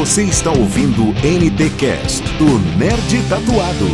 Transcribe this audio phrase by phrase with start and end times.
[0.00, 3.86] Você está ouvindo NT Cast do Nerd Tatuado.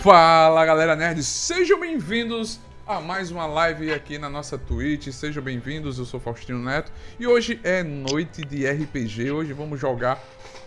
[0.00, 5.08] Fala galera nerd, sejam bem-vindos a mais uma live aqui na nossa Twitch.
[5.08, 9.32] Sejam bem-vindos, eu sou Faustino Neto e hoje é noite de RPG.
[9.32, 10.22] Hoje vamos jogar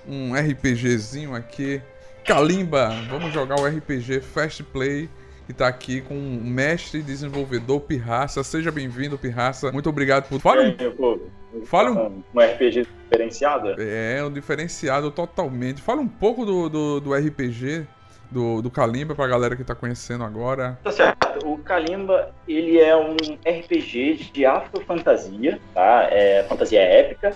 [0.06, 1.82] um RPGzinho aqui,
[2.26, 2.90] Kalimba.
[3.10, 5.10] Vamos jogar o RPG Fast Play
[5.52, 8.42] que tá aqui com o mestre desenvolvedor Pirraça.
[8.42, 9.70] Seja bem-vindo, Pirraça.
[9.72, 10.40] Muito obrigado por.
[10.40, 11.66] Fala um.
[11.66, 12.24] Fala um.
[12.34, 13.76] Um RPG diferenciado?
[13.78, 15.82] É, um diferenciado totalmente.
[15.82, 17.86] Fala um pouco do, do, do RPG
[18.32, 20.80] do, do Kalimba pra galera que tá conhecendo agora.
[20.84, 21.46] Tá certo.
[21.46, 26.08] O Kalimba, ele é um RPG de afrofantasia, tá?
[26.10, 27.36] É fantasia épica.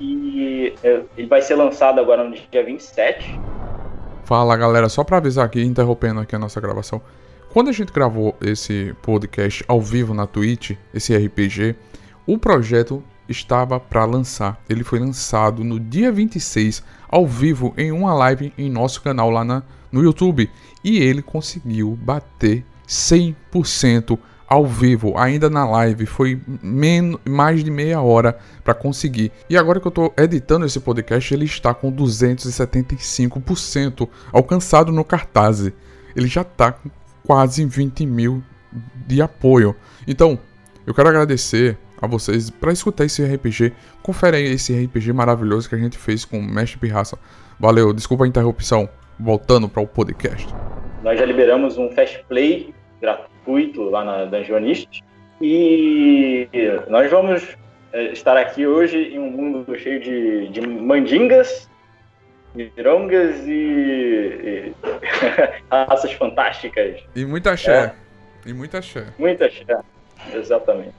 [0.00, 3.38] E é, ele vai ser lançado agora no dia 27.
[4.24, 7.00] Fala galera, só pra avisar aqui, interrompendo aqui a nossa gravação.
[7.56, 11.74] Quando a gente gravou esse podcast ao vivo na Twitch, esse RPG,
[12.26, 14.62] o projeto estava para lançar.
[14.68, 19.42] Ele foi lançado no dia 26, ao vivo, em uma live em nosso canal lá
[19.42, 20.50] na, no YouTube.
[20.84, 26.04] E ele conseguiu bater 100% ao vivo, ainda na live.
[26.04, 29.32] Foi menos, mais de meia hora para conseguir.
[29.48, 35.72] E agora que eu estou editando esse podcast, ele está com 275% alcançado no cartaz.
[36.14, 36.78] Ele já está
[37.26, 38.42] quase 20 mil
[39.06, 39.74] de apoio.
[40.06, 40.38] Então,
[40.86, 43.72] eu quero agradecer a vocês para escutar esse RPG.
[44.02, 47.18] Confere aí esse RPG maravilhoso que a gente fez com o Mestre Pirraça.
[47.58, 48.88] Valeu, desculpa a interrupção.
[49.18, 50.46] Voltando para o podcast.
[51.02, 55.02] Nós já liberamos um Fast Play gratuito lá na Dungeonist.
[55.40, 56.48] E
[56.88, 57.56] nós vamos
[57.92, 61.68] eh, estar aqui hoje em um mundo cheio de, de mandingas
[62.56, 64.74] mirongas e, e
[65.70, 67.02] raças fantásticas.
[67.14, 67.94] E muita axé.
[68.44, 68.48] É.
[68.48, 69.06] E muita axé.
[69.18, 69.78] Muita axé,
[70.32, 70.94] exatamente.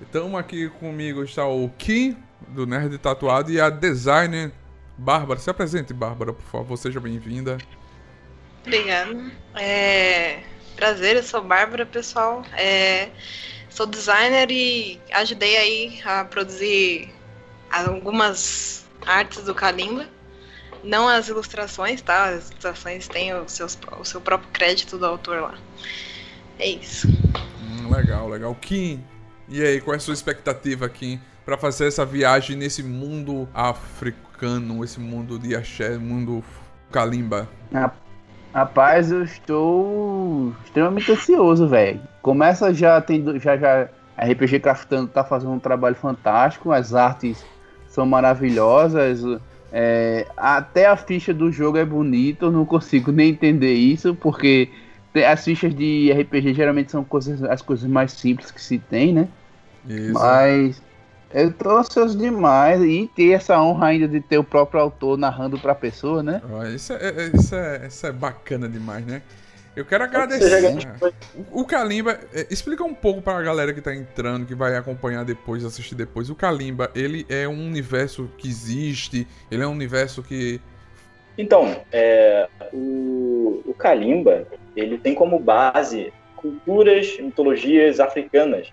[0.00, 2.16] Então aqui comigo está o Kim,
[2.48, 4.50] do Nerd Tatuado, e a designer
[4.96, 5.38] Bárbara.
[5.38, 7.58] Se apresente, Bárbara, por favor, seja bem-vinda.
[8.66, 9.30] Obrigada.
[9.54, 10.40] É...
[10.76, 12.42] Prazer, eu sou Bárbara, pessoal.
[12.56, 13.08] É...
[13.68, 17.10] Sou designer e ajudei aí a produzir
[17.70, 20.06] algumas artes do Kalimba.
[20.82, 22.24] Não as ilustrações, tá?
[22.30, 25.54] As ilustrações têm o, seus, o seu próprio crédito do autor lá.
[26.58, 27.08] É isso.
[27.08, 28.54] Hum, legal, legal.
[28.54, 29.02] Kim,
[29.48, 34.82] e aí, qual é a sua expectativa, Kim, para fazer essa viagem nesse mundo africano,
[34.84, 36.42] esse mundo de axé, mundo
[36.90, 37.48] kalimba?
[38.54, 42.00] Rapaz, eu estou extremamente ansioso, velho.
[42.20, 47.44] Começa já tendo já já a RPG Craftando tá fazendo um trabalho fantástico, as artes
[47.88, 49.22] são maravilhosas,
[49.72, 54.68] é, até a ficha do jogo é bonita, eu não consigo nem entender isso, porque
[55.26, 59.28] as fichas de RPG geralmente são coisas, as coisas mais simples que se tem, né?
[59.88, 60.12] Isso.
[60.12, 60.82] Mas
[61.32, 65.74] eu ansioso demais e ter essa honra ainda de ter o próprio autor narrando pra
[65.74, 66.42] pessoa, né?
[66.74, 69.22] Isso é, é, isso é, isso é bacana demais, né?
[69.74, 70.62] Eu quero agradecer.
[71.50, 75.24] O, Kalimba, é, explica um pouco para a galera que tá entrando, que vai acompanhar
[75.24, 76.28] depois, assistir depois.
[76.28, 80.60] O Kalimba, ele é um universo que existe, ele é um universo que.
[81.38, 84.46] Então, é, o, o Kalimba,
[84.76, 88.70] ele tem como base culturas, mitologias africanas,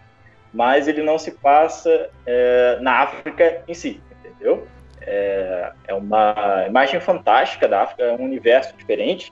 [0.54, 4.68] mas ele não se passa é, na África em si, entendeu?
[5.02, 9.32] É, é uma imagem fantástica da África, é um universo diferente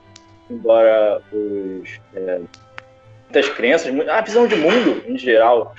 [0.50, 2.40] embora os, é,
[3.24, 5.74] muitas crenças, a visão de mundo em geral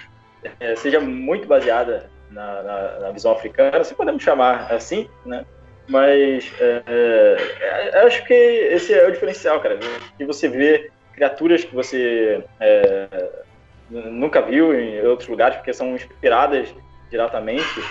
[0.59, 5.45] é, seja muito baseada na, na, na, visão africana, se podemos chamar assim, né?
[5.87, 9.79] Mas é, é, é acho que esse é o diferencial, cara,
[10.17, 13.07] que você vê criaturas que você é,
[13.89, 16.73] nunca viu em outros lugares, porque são inspiradas
[17.09, 17.83] diretamente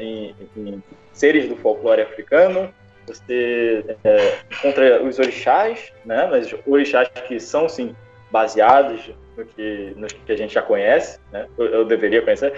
[0.00, 0.82] em, em
[1.12, 2.74] seres do folclore africano,
[3.06, 6.26] você é, encontra os orixás, né?
[6.30, 7.94] Mas orixás que são, sim,
[8.30, 11.46] baseados no que, no que a gente já conhece, né?
[11.56, 12.54] Eu, eu deveria conhecer.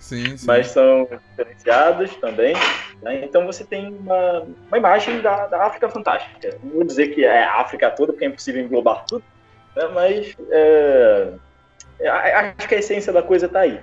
[0.00, 0.46] Sim, sim.
[0.46, 2.54] Mas são diferenciados também.
[3.02, 3.24] Né?
[3.24, 6.58] Então você tem uma, uma imagem da, da África fantástica.
[6.62, 9.24] Não vou dizer que é a África toda, porque é impossível englobar tudo,
[9.76, 9.88] né?
[9.94, 11.28] mas é,
[12.00, 13.80] é acho que a essência da coisa está aí.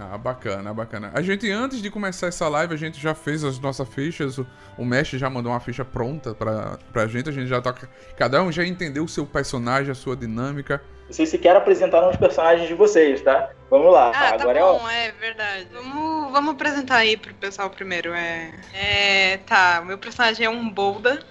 [0.00, 1.10] Ah, bacana, bacana.
[1.12, 4.38] A gente, antes de começar essa live, a gente já fez as nossas fichas.
[4.38, 4.46] O,
[4.78, 7.28] o mestre já mandou uma ficha pronta pra, pra gente.
[7.28, 7.74] A gente já tá.
[8.16, 10.82] Cada um já entendeu o seu personagem, a sua dinâmica.
[11.10, 13.50] Vocês sequer apresentaram os personagens de vocês, tá?
[13.68, 14.08] Vamos lá.
[14.08, 15.68] Ah, tá Agora tá bom, é, é verdade.
[15.70, 18.14] Vamos, vamos apresentar aí pro pessoal primeiro.
[18.14, 21.22] É, é, tá, o meu personagem é um Bolda,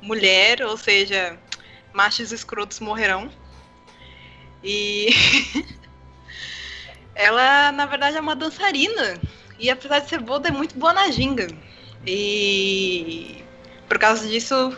[0.00, 1.36] mulher, ou seja,
[1.92, 3.28] machos escrotos morrerão.
[4.62, 5.10] E
[7.14, 9.18] Ela, na verdade, é uma dançarina.
[9.58, 11.46] E apesar de ser boa, é muito boa na ginga.
[12.06, 13.44] E
[13.88, 14.76] por causa disso,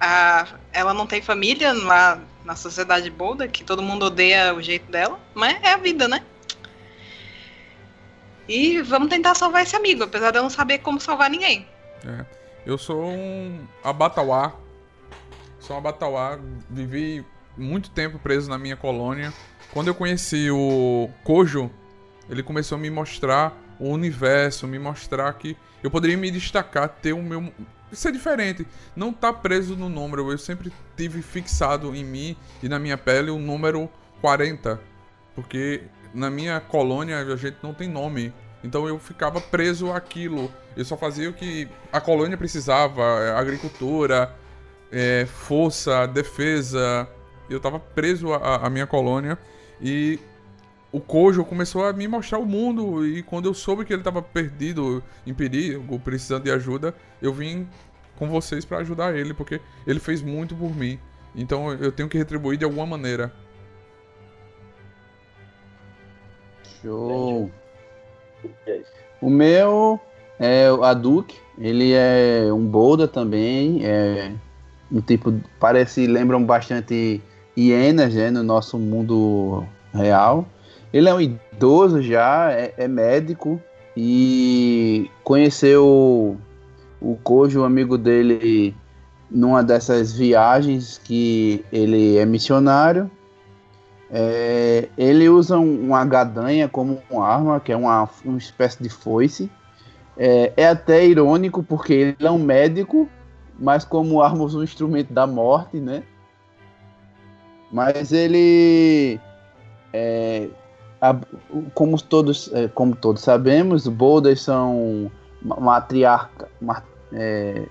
[0.00, 4.90] a, ela não tem família lá na sociedade Bolda, que todo mundo odeia o jeito
[4.90, 6.24] dela, mas é a vida, né?
[8.48, 11.66] E vamos tentar salvar esse amigo, apesar de eu não saber como salvar ninguém.
[12.04, 12.24] É.
[12.66, 14.54] Eu sou um abatauá.
[15.60, 16.38] Sou um abatauá.
[16.68, 17.24] Vivi
[17.56, 19.32] muito tempo preso na minha colônia.
[19.72, 21.70] Quando eu conheci o Kojo,
[22.28, 27.14] ele começou a me mostrar o universo, me mostrar que eu poderia me destacar, ter
[27.14, 27.52] o meu.
[27.90, 28.66] Ser diferente.
[28.94, 30.30] Não tá preso no número.
[30.30, 33.90] Eu sempre tive fixado em mim e na minha pele o número
[34.20, 34.80] 40.
[35.34, 35.82] Porque
[36.14, 38.32] na minha colônia a gente não tem nome.
[38.62, 40.50] Então eu ficava preso àquilo.
[40.76, 44.34] Eu só fazia o que a colônia precisava: é, agricultura,
[44.90, 47.08] é, força, defesa.
[47.50, 49.38] Eu tava preso à, à minha colônia.
[49.82, 50.18] E
[50.92, 53.06] o Kojo começou a me mostrar o mundo.
[53.06, 57.66] E quando eu soube que ele tava perdido, em perigo, precisando de ajuda, eu vim
[58.16, 60.98] com vocês para ajudar ele, porque ele fez muito por mim.
[61.34, 63.32] Então eu tenho que retribuir de alguma maneira.
[66.82, 67.50] Show!
[69.20, 70.00] O meu
[70.38, 74.32] é a Duke, ele é um Bolda também, é
[74.90, 77.22] um tipo, parece, lembram bastante
[77.56, 80.46] hienas, né, no nosso mundo real.
[80.92, 83.60] Ele é um idoso já, é, é médico
[83.96, 86.36] e conheceu
[87.00, 88.74] o Kojo, o amigo dele,
[89.30, 93.10] numa dessas viagens que ele é missionário
[94.14, 98.90] é, ele usa um, uma gadanha como uma arma, que é uma, uma espécie de
[98.90, 99.50] foice.
[100.18, 103.08] É, é, até irônico porque ele é um médico,
[103.58, 106.02] mas como arma usa um instrumento da morte, né?
[107.72, 109.18] Mas ele,
[109.92, 110.48] é,
[111.00, 111.16] a,
[111.74, 115.10] como todos, é, como todos sabemos, Boldas são
[115.40, 117.66] matriarca, mat, é,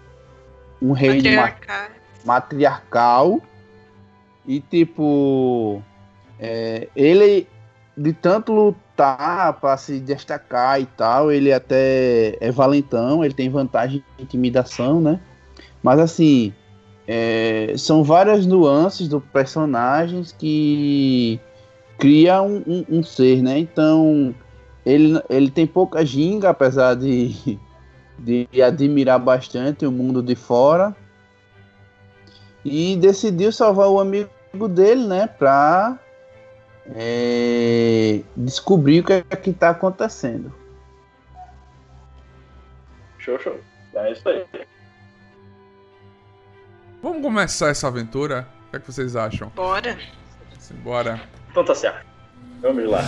[0.81, 1.29] um reino
[2.25, 3.39] matriarcal
[4.45, 5.81] e tipo
[6.39, 7.47] é, ele,
[7.95, 14.03] de tanto lutar para se destacar e tal, ele até é valentão, ele tem vantagem
[14.17, 15.19] de intimidação, né?
[15.83, 16.53] Mas assim,
[17.13, 21.41] é, são várias nuances do personagens que
[21.97, 23.59] cria um, um, um, ser, né?
[23.59, 24.33] Então,
[24.85, 27.59] ele, ele tem pouca ginga, apesar de,
[28.17, 30.95] de admirar bastante o mundo de fora.
[32.63, 34.29] E decidiu salvar o amigo
[34.69, 35.27] dele, né?
[35.27, 35.99] Pra
[36.95, 40.53] é, descobrir o que é que está acontecendo.
[43.17, 43.59] Show, show.
[43.95, 44.45] É isso aí.
[47.01, 48.47] Vamos começar essa aventura?
[48.67, 49.49] O que, é que vocês acham?
[49.55, 49.97] Bora.
[50.83, 51.19] Bora.
[51.49, 52.05] Então tá certo.
[52.61, 53.01] Vamos lá.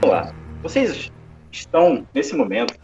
[0.00, 0.32] Vamos lá.
[0.62, 1.10] Vocês
[1.50, 2.78] estão, nesse momento,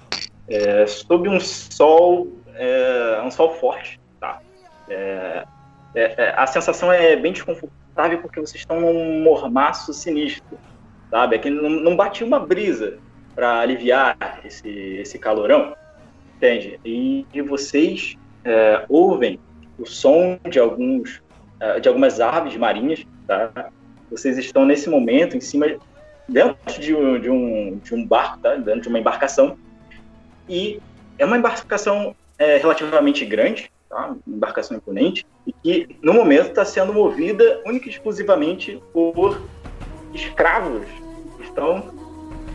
[0.49, 4.41] é, sob um sol, é, um sol forte, tá?
[4.89, 5.47] É,
[5.95, 10.59] é, é, a sensação é bem desconfortável porque vocês estão num mormaço sinistro,
[11.11, 11.37] sabe?
[11.37, 12.99] É que não, não uma brisa
[13.35, 15.75] para aliviar esse, esse calorão,
[16.37, 16.81] entende?
[16.85, 19.39] E, e vocês é, ouvem
[19.79, 21.23] o som de alguns
[21.81, 23.71] de algumas aves marinhas, tá?
[24.11, 25.67] Vocês estão nesse momento em cima
[26.29, 28.55] dentro de um, de um, de um barco, tá?
[28.57, 29.57] Dentro de uma embarcação
[30.49, 30.81] e
[31.19, 34.15] é uma embarcação é, relativamente grande, tá?
[34.27, 39.43] uma embarcação imponente, e que no momento está sendo movida única e exclusivamente por
[40.21, 40.87] escravos
[41.41, 41.93] estão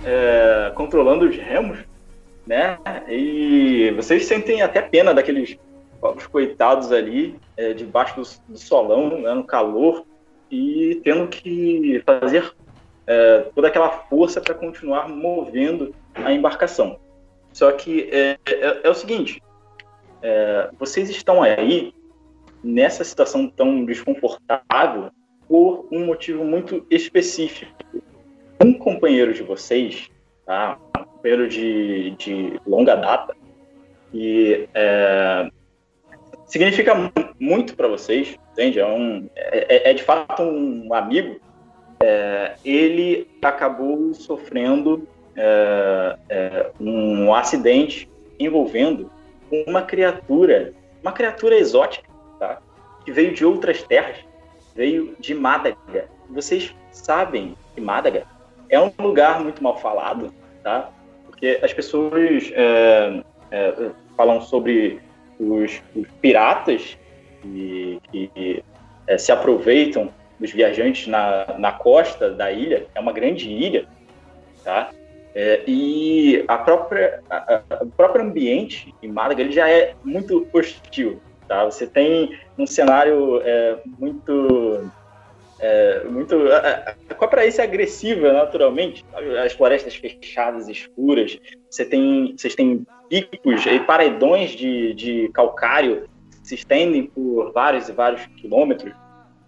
[0.06, 1.80] é, controlando os remos,
[2.46, 2.78] né?
[3.08, 5.58] E vocês sentem até pena daqueles
[6.00, 10.06] pobres coitados ali, é, debaixo do, do solão, né, no calor,
[10.50, 12.52] e tendo que fazer
[13.08, 17.00] é, toda aquela força para continuar movendo a embarcação.
[17.54, 19.42] Só que é, é, é o seguinte:
[20.22, 21.94] é, vocês estão aí
[22.64, 25.12] nessa situação tão desconfortável
[25.52, 27.70] por um motivo muito específico.
[28.64, 30.10] Um companheiro de vocês,
[30.46, 30.80] tá?
[30.98, 33.36] um companheiro de, de longa data,
[34.14, 35.50] e é,
[36.46, 36.94] significa
[37.38, 38.80] muito para vocês, entende?
[38.80, 41.42] É, um, é, é, de fato um amigo.
[42.00, 45.06] É, ele acabou sofrendo
[45.36, 49.12] é, é, um acidente envolvendo
[49.68, 52.62] uma criatura, uma criatura exótica, tá?
[53.04, 54.31] que veio de outras terras,
[54.76, 56.08] veio de Mádaga.
[56.30, 58.26] Vocês sabem que Mádaga
[58.70, 60.90] é um lugar muito mal falado, tá?
[61.26, 65.02] Porque as pessoas é, é, falam sobre
[65.40, 66.98] os, os piratas
[67.42, 68.64] que, que
[69.08, 70.10] é, se aproveitam
[70.40, 73.86] dos viajantes na, na costa da ilha, é uma grande ilha,
[74.64, 74.92] tá?
[75.34, 80.48] É, e a própria, a, a, o próprio ambiente em Málaga ele já é muito
[80.52, 81.66] hostil, tá?
[81.66, 84.90] Você tem um cenário é, muito
[85.60, 86.38] é, muito
[87.18, 89.06] com a aparência agressiva naturalmente
[89.44, 91.38] as florestas fechadas escuras
[91.70, 97.90] você tem vocês têm picos e paredões de, de calcário que se estendem por vários
[97.90, 98.94] e vários quilômetros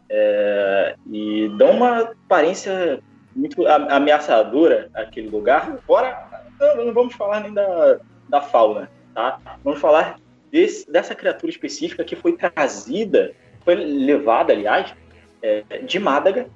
[0.09, 2.99] é, e dão uma aparência
[3.35, 5.79] muito ameaçadora aquele lugar.
[5.87, 7.97] Fora, não, não vamos falar nem da,
[8.29, 9.39] da fauna, tá?
[9.63, 10.17] Vamos falar
[10.53, 13.33] desse, dessa criatura específica que foi trazida,
[13.65, 14.93] foi levada, aliás,
[15.41, 16.47] é, de Málaga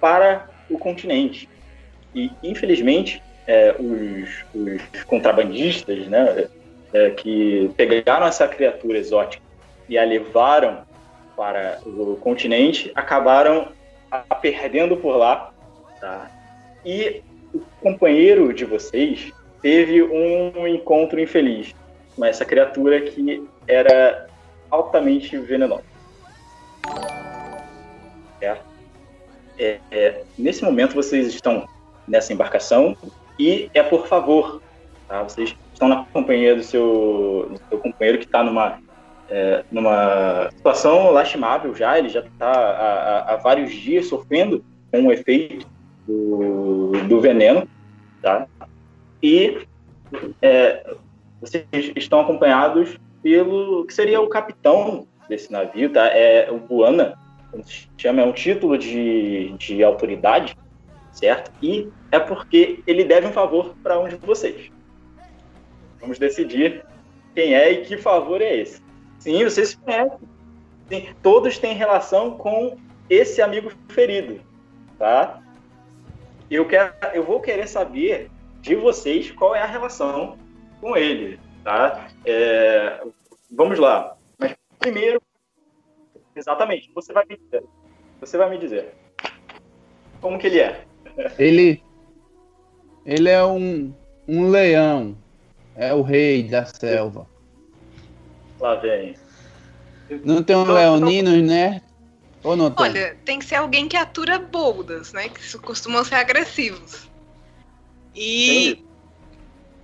[0.00, 1.48] para o continente.
[2.12, 6.48] E, infelizmente, é, os, os, contrabandistas, né,
[6.92, 9.42] é, que pegaram essa criatura exótica
[9.88, 10.82] e a levaram
[11.36, 13.68] para o continente, acabaram
[14.10, 15.52] a perdendo por lá,
[16.00, 16.30] tá?
[16.84, 21.74] E o companheiro de vocês teve um encontro infeliz
[22.16, 24.26] com essa criatura que era
[24.70, 25.84] altamente venenosa.
[28.38, 28.64] Certo?
[29.58, 31.68] É, é, nesse momento vocês estão
[32.06, 32.96] nessa embarcação
[33.38, 34.60] e é por favor,
[35.08, 35.22] tá?
[35.22, 38.78] Vocês estão na companhia do seu, do seu companheiro que está numa
[39.28, 45.12] é, numa situação lastimável já, ele já está há, há, vários dias sofrendo com o
[45.12, 45.66] efeito
[46.06, 47.66] do, do veneno,
[48.20, 48.46] tá?
[49.22, 49.66] E
[50.42, 50.94] é,
[51.44, 56.06] vocês estão acompanhados pelo que seria o capitão desse navio, tá?
[56.06, 57.18] É o Buana,
[57.50, 60.56] como se chama, é um título de, de autoridade,
[61.12, 61.50] certo?
[61.62, 64.70] E é porque ele deve um favor para um de vocês.
[66.00, 66.84] Vamos decidir
[67.34, 68.82] quem é e que favor é esse.
[69.18, 70.18] Sim, vocês se conhecem.
[70.88, 72.76] Sim, todos têm relação com
[73.08, 74.40] esse amigo ferido,
[74.98, 75.42] tá?
[76.50, 80.36] Eu, quero, eu vou querer saber de vocês qual é a relação
[80.84, 82.08] com ele, tá?
[82.26, 83.02] É,
[83.50, 84.18] vamos lá.
[84.38, 85.18] Mas primeiro,
[86.36, 87.64] exatamente, você vai me dizer.
[88.20, 88.94] Você vai me dizer.
[90.20, 90.84] Como que ele é?
[91.38, 91.82] Ele,
[93.06, 93.94] ele é um,
[94.28, 95.16] um leão.
[95.74, 97.26] É o rei da selva.
[98.60, 99.14] Lá vem.
[100.22, 101.80] Não tem um leonino, né?
[102.42, 102.84] Ou não tem?
[102.84, 105.30] Olha, tem que ser alguém que atura boldas, né?
[105.30, 107.08] Que costumam ser agressivos.
[108.14, 108.84] E,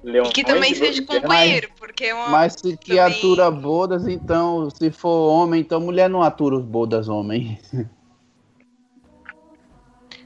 [0.02, 2.28] e que também seja companheiro, mas, porque é uma.
[2.28, 3.18] Mas se que também...
[3.18, 7.58] atura bodas, então, se for homem, então mulher não atura os bodas homem.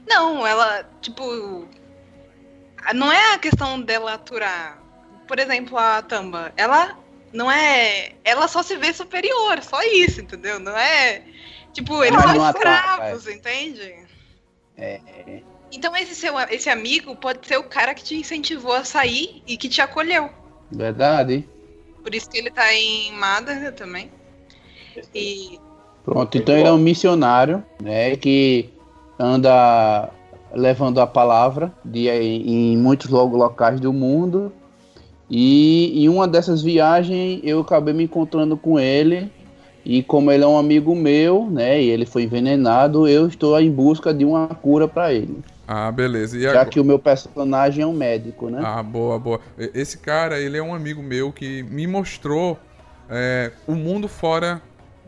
[0.07, 1.67] Não, ela, tipo.
[2.93, 4.79] Não é a questão dela aturar.
[5.27, 6.95] Por exemplo, a Tamba, ela
[7.33, 8.13] não é.
[8.23, 10.59] Ela só se vê superior, só isso, entendeu?
[10.59, 11.23] Não é.
[11.73, 13.95] Tipo, eles não, são escravos, entende?
[14.77, 15.41] É.
[15.75, 19.57] Então esse seu esse amigo pode ser o cara que te incentivou a sair e
[19.57, 20.29] que te acolheu.
[20.71, 21.47] Verdade.
[22.01, 24.09] Por isso que ele tá em Madara também.
[25.13, 25.59] E.
[26.03, 28.15] Pronto, então ele é um missionário, né?
[28.15, 28.69] Que
[29.19, 30.09] anda
[30.53, 34.53] levando a palavra de, em muitos locais do mundo
[35.29, 39.29] e em uma dessas viagens eu acabei me encontrando com ele.
[39.83, 43.69] E como ele é um amigo meu, né, e ele foi envenenado, eu estou em
[43.69, 45.43] busca de uma cura para ele.
[45.67, 46.37] Ah, beleza.
[46.37, 46.69] E Já agora...
[46.69, 48.61] que o meu personagem é um médico, né?
[48.63, 49.39] Ah, boa, boa.
[49.57, 52.59] Esse cara, ele é um amigo meu que me mostrou
[53.09, 54.61] é, o mundo fora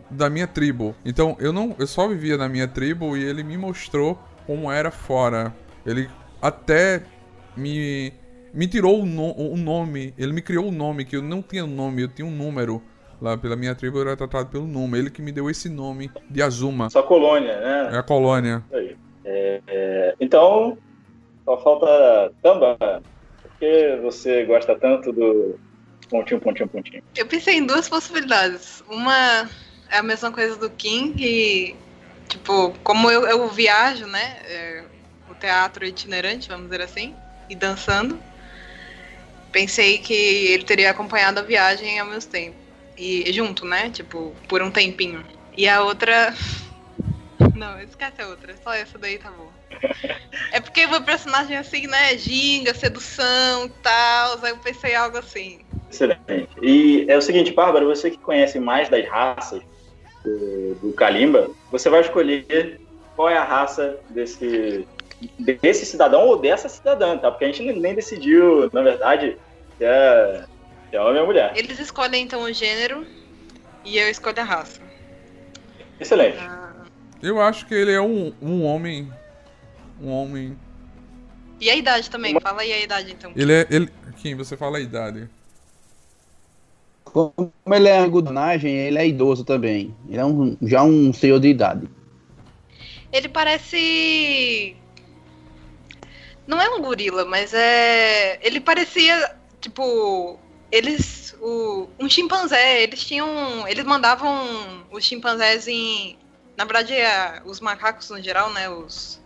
[0.10, 0.96] da minha tribo.
[1.06, 4.90] Então, eu não, eu só vivia na minha tribo e ele me mostrou como era
[4.90, 5.54] fora.
[5.86, 6.10] Ele
[6.42, 7.04] até
[7.56, 8.14] me
[8.54, 11.44] me tirou o, no, o nome, ele me criou o um nome, que eu não
[11.44, 12.82] tinha nome, eu tinha um número.
[13.22, 14.98] Lá pela minha tribo eu era tratado pelo nome.
[14.98, 16.88] Ele que me deu esse nome de Azuma.
[16.90, 17.90] Sua colônia, né?
[17.94, 18.64] É a colônia.
[19.28, 20.78] É, então,
[21.44, 22.78] só falta Tamba.
[22.80, 25.60] Por que você gosta tanto do
[26.10, 27.04] pontinho, pontinho, pontinho?
[27.16, 28.84] Eu pensei em duas possibilidades.
[28.90, 29.50] Uma
[29.90, 31.76] é a mesma coisa do King, e,
[32.30, 34.38] tipo, como eu, eu viajo, né?
[34.46, 34.84] É,
[35.30, 37.14] o teatro itinerante, vamos dizer assim,
[37.50, 38.18] e dançando
[39.58, 42.56] pensei que ele teria acompanhado a viagem ao mesmo tempo.
[42.96, 43.90] E junto, né?
[43.90, 45.24] Tipo, por um tempinho.
[45.56, 46.34] E a outra.
[47.58, 48.56] Não, esquece a outra.
[48.64, 49.52] Só essa daí tá bom.
[50.54, 52.18] É porque o personagem assim, né?
[52.18, 54.40] Ginga, sedução e tal.
[54.42, 55.60] Aí eu pensei algo assim.
[55.90, 56.48] Excelente.
[56.62, 59.62] E é o seguinte, Bárbara, você que conhece mais das raças
[60.24, 62.80] do, do Kalimba, você vai escolher
[63.16, 64.88] qual é a raça desse,
[65.62, 67.32] desse cidadão ou dessa cidadã, tá?
[67.32, 69.38] Porque a gente nem decidiu, na verdade,
[69.78, 70.46] se é,
[70.90, 71.52] se é homem ou mulher.
[71.56, 73.06] Eles escolhem então o gênero.
[73.84, 74.82] E eu escolho a raça.
[76.00, 76.38] Excelente.
[76.40, 76.67] Ah,
[77.28, 79.12] Eu acho que ele é um, um homem.
[80.02, 80.58] Um homem.
[81.60, 83.32] E a idade também, fala aí a idade então.
[83.36, 83.68] Ele é.
[83.70, 83.90] Ele...
[84.16, 85.30] Kim, você fala a idade.
[87.04, 89.96] Como ele é angudanagem, ele é idoso também.
[90.08, 91.90] Ele é um, já um senhor de idade.
[93.12, 94.76] Ele parece.
[96.46, 98.40] Não é um gorila, mas é.
[98.42, 100.40] Ele parecia, tipo.
[100.72, 101.36] Eles.
[101.42, 101.88] O...
[102.00, 102.84] Um chimpanzé.
[102.84, 103.68] Eles tinham.
[103.68, 106.18] Eles mandavam os chimpanzés em.
[106.58, 108.68] Na verdade, é, os macacos no geral, né?
[108.68, 109.22] Os.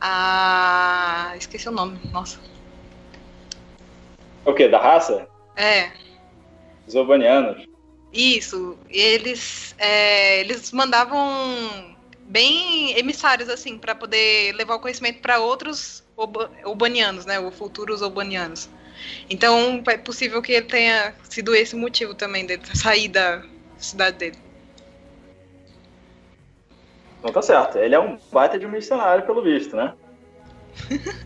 [0.00, 1.32] Ah.
[1.36, 2.40] Esqueci o nome, nossa.
[4.44, 4.68] O quê?
[4.68, 5.28] Da raça?
[5.56, 5.90] É.
[6.86, 7.64] Os urbanianos.
[8.12, 16.02] Isso, eles é, eles mandavam bem emissários assim para poder levar o conhecimento para outros
[16.64, 18.68] urbanianos, né, ou futuros urbanianos.
[19.28, 23.42] Então é possível que ele tenha sido esse o motivo também dele sair da
[23.78, 24.38] cidade dele.
[27.20, 27.78] Então tá certo.
[27.78, 29.92] Ele é um baita de um missionário, pelo visto, né?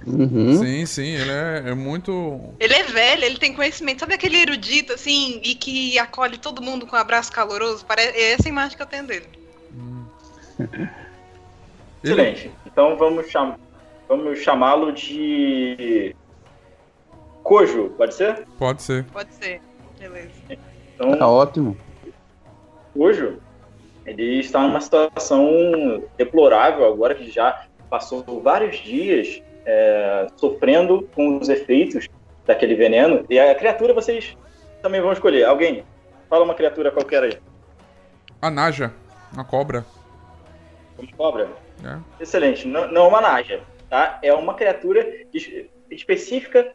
[0.06, 0.56] Uhum.
[0.56, 2.40] Sim, sim, ele é, é muito.
[2.58, 6.86] Ele é velho, ele tem conhecimento, sabe aquele erudito assim e que acolhe todo mundo
[6.86, 7.84] com um abraço caloroso?
[7.86, 9.28] Parece é essa a imagem que eu tenho dele.
[10.58, 10.88] Ele,
[12.02, 12.50] Excelente.
[12.66, 13.56] Então vamos, cham...
[14.08, 16.14] vamos chamá-lo de.
[17.42, 18.46] Cojo, pode ser?
[18.58, 19.04] pode ser.
[19.04, 19.60] Pode ser.
[19.98, 20.30] Beleza.
[20.94, 21.76] Então, Tá ótimo.
[22.94, 23.38] Cojo,
[24.06, 31.48] ele está numa situação deplorável agora que já passou vários dias é, sofrendo com os
[31.48, 32.08] efeitos
[32.46, 33.24] daquele veneno.
[33.30, 34.36] E a criatura vocês
[34.82, 35.44] também vão escolher.
[35.44, 35.84] Alguém,
[36.28, 37.38] fala uma criatura qualquer aí.
[38.42, 38.92] A Naja,
[39.36, 39.84] a cobra.
[40.96, 41.48] Como cobra?
[41.84, 42.22] É.
[42.22, 42.66] Excelente.
[42.68, 44.18] Não, não é uma naja, tá?
[44.22, 46.72] É uma criatura es- específica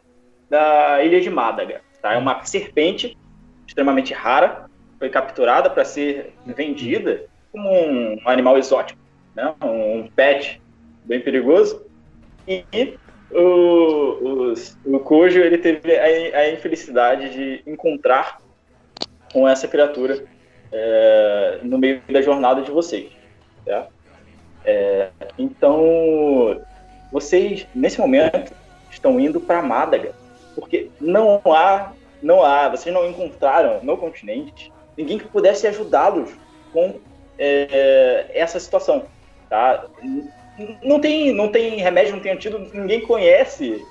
[0.48, 2.14] da ilha de Mádaga, tá?
[2.14, 3.16] É uma serpente
[3.66, 4.68] extremamente rara,
[5.00, 9.00] foi capturada para ser vendida como um animal exótico,
[9.34, 9.52] né?
[9.64, 10.60] Um pet
[11.04, 11.86] bem perigoso.
[12.46, 12.64] E
[13.32, 14.52] o,
[14.84, 18.40] o Kojo, ele teve a, a infelicidade de encontrar
[19.32, 20.22] com essa criatura
[20.70, 23.10] é, no meio da jornada de vocês,
[23.64, 23.88] tá?
[25.38, 26.60] Então,
[27.10, 28.52] vocês, nesse momento,
[28.90, 30.12] estão indo para Mádaga,
[30.54, 36.30] porque não há, não há, vocês não encontraram no continente ninguém que pudesse ajudá-los
[36.72, 37.00] com
[37.38, 39.04] é, essa situação,
[39.48, 39.86] tá?
[40.82, 43.82] Não tem, não tem remédio, não tem antídoto, ninguém conhece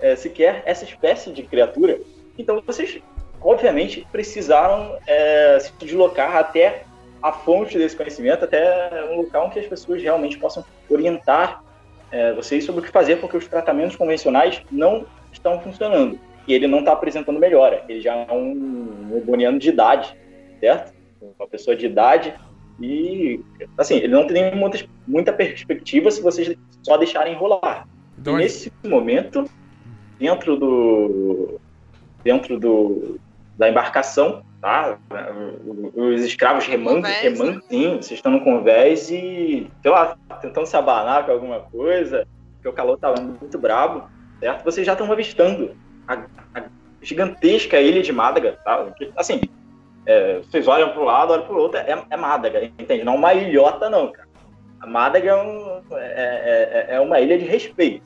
[0.00, 1.98] é, sequer essa espécie de criatura.
[2.38, 3.00] Então, vocês,
[3.40, 6.84] obviamente, precisaram é, se deslocar até
[7.22, 11.62] a fonte desse conhecimento, até um local que as pessoas realmente possam orientar
[12.10, 16.18] é, vocês sobre o que fazer, porque os tratamentos convencionais não estão funcionando.
[16.46, 17.84] E ele não está apresentando melhora.
[17.88, 20.16] Ele já é um urbaniano de idade,
[20.62, 20.92] certo?
[21.20, 22.32] Uma pessoa de idade.
[22.80, 23.40] E,
[23.76, 27.88] assim, ele não tem muita, muita perspectiva se vocês só deixarem rolar.
[28.16, 29.44] Então, e nesse momento,
[30.18, 31.60] dentro do
[32.22, 33.20] dentro do
[33.58, 34.98] da embarcação, tá?
[35.94, 37.62] Os escravos remando, Convés, remando, né?
[37.68, 42.68] sim, vocês estão no convés e, sei lá, tentando se abanar com alguma coisa, porque
[42.68, 44.08] o calor tava muito brabo,
[44.40, 44.64] certo?
[44.64, 45.76] Vocês já estão avistando
[46.08, 46.64] a, a
[47.02, 48.86] gigantesca ilha de Mádaga, tá?
[49.16, 49.40] Assim,
[50.06, 53.04] é, vocês olham para um lado, olham para o outro, é, é Mádaga, entende?
[53.04, 54.28] Não uma ilhota, não, cara.
[54.80, 58.04] A Mádaga é, um- é- é- é uma ilha de respeito,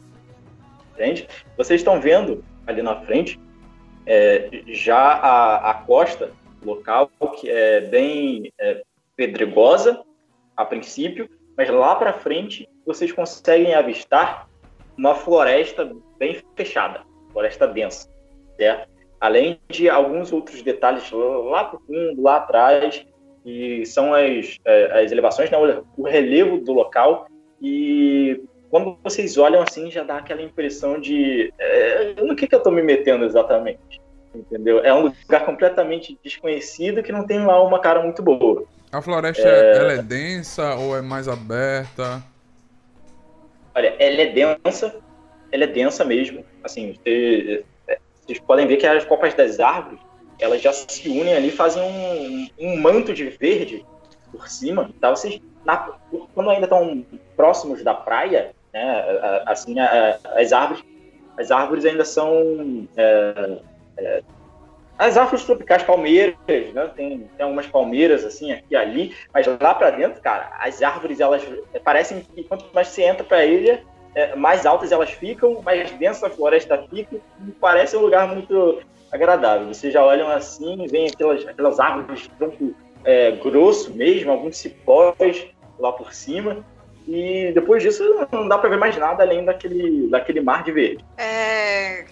[0.94, 1.26] entende?
[1.56, 3.40] Vocês estão vendo ali na frente
[4.06, 6.30] é, já a, a costa
[6.64, 8.82] local, que é bem é,
[9.16, 10.02] pedregosa
[10.56, 14.48] a princípio, mas lá para frente vocês conseguem avistar
[14.96, 18.09] uma floresta bem fechada, floresta densa,
[18.56, 18.88] certo?
[19.20, 23.05] Além de alguns outros detalhes lá pro fundo, lá atrás,
[23.42, 25.57] que são as, é, as elevações, né,
[25.96, 27.26] o- relevo do local
[27.62, 32.59] e quando vocês olham assim já dá aquela impressão de é, no que, que eu
[32.59, 33.79] estou me metendo exatamente,
[34.35, 34.81] entendeu?
[34.85, 38.64] É um lugar completamente desconhecido que não tem lá uma cara muito boa.
[38.92, 42.22] a floresta ela é densa ou é mais aberta?
[43.74, 44.94] Olha, ela é densa,
[45.52, 46.44] ela é densa mesmo.
[46.64, 47.64] Assim, você-
[48.27, 50.01] vocês podem ver que as copas das árvores,
[50.39, 53.87] elas já se unem ali, fazem um, um manto de verde
[54.33, 54.91] por cima.
[55.01, 55.11] Tá?
[55.11, 55.95] Vocês, na-
[56.35, 60.85] quando ainda estão próximos da praia, né, a- a- assim, a- a- as árvores,
[61.39, 63.59] as árvores ainda são é,
[63.99, 64.23] é,
[64.99, 66.91] as árvores tropicais, palmeiras, né?
[66.97, 71.21] Tem, tem algumas palmeiras assim aqui e ali, mas lá pra dentro, cara, as árvores
[71.21, 71.43] elas
[71.85, 73.83] parecem que quanto mais você entra pra ilha,
[74.16, 78.81] é, mais altas elas ficam, mais densa a floresta fica, e parece um lugar muito
[79.12, 79.68] agradável.
[79.68, 82.74] Vocês já olham assim, vem aquelas, aquelas árvores de tronco
[83.05, 85.46] é, grosso mesmo, alguns cipós
[85.79, 86.64] lá por cima.
[87.07, 88.02] E depois disso
[88.33, 91.05] não dá para ver mais nada além daquele, daquele mar de verde.
[91.18, 92.07] É...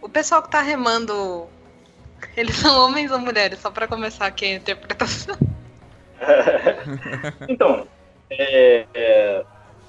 [0.00, 1.46] O pessoal que tá remando,
[2.36, 3.58] eles são homens ou mulheres?
[3.58, 5.36] Só para começar aqui a interpretação.
[7.48, 7.86] então,
[8.38, 9.21] é, é,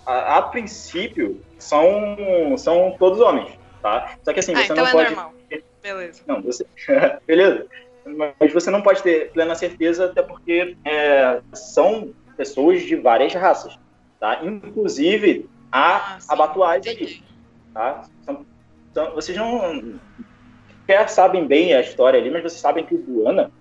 [0.06, 4.16] a, a, princípio, são, são todos homens, tá?
[4.24, 5.16] Só que assim, ah, você então não é pode...
[5.16, 5.34] normal.
[5.82, 6.24] Beleza.
[6.26, 6.66] Não, você...
[7.28, 7.66] Beleza.
[8.40, 13.78] Mas você não pode ter plena certeza, até porque é, são pessoas de várias raças,
[14.20, 14.42] tá?
[14.44, 17.24] Inclusive, há ah, abatuais aqui,
[17.74, 18.04] tá?
[18.26, 18.46] São,
[18.94, 20.00] são, vocês não
[20.86, 23.52] quer sabem bem a história ali, mas vocês sabem que o Buana,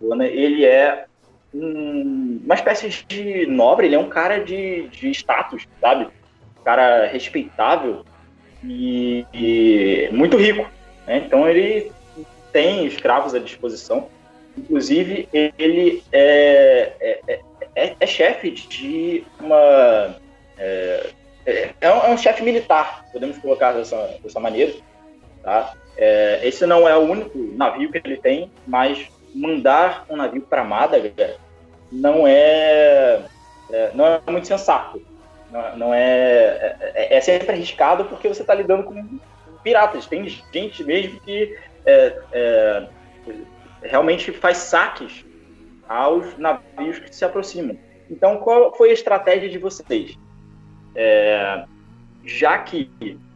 [0.00, 1.06] Buana ele é
[1.54, 6.08] um, uma espécie de nobre, ele é um cara de, de status, sabe?
[6.58, 8.04] Um cara respeitável
[8.64, 10.68] e, e muito rico.
[11.06, 11.22] Né?
[11.26, 11.90] Então ele
[12.52, 14.08] tem escravos à disposição.
[14.56, 17.40] Inclusive, ele é, é,
[17.74, 20.16] é, é chefe de uma.
[20.58, 21.10] É,
[21.46, 24.74] é, é um, é um chefe militar, podemos colocar dessa, dessa maneira.
[25.42, 25.72] Tá?
[25.96, 30.64] É, esse não é o único navio que ele tem, mas mandar um navio para
[30.64, 31.36] Málaga
[31.90, 33.22] não é,
[33.70, 35.02] é, não é muito sensato.
[35.50, 39.18] Não, não é, é, é, sempre arriscado porque você está lidando com
[39.62, 40.06] piratas.
[40.06, 42.88] Tem gente mesmo que é, é,
[43.82, 45.24] realmente faz saques
[45.88, 47.76] aos navios que se aproximam.
[48.08, 50.16] Então, qual foi a estratégia de vocês?
[50.94, 51.64] É,
[52.24, 52.90] já que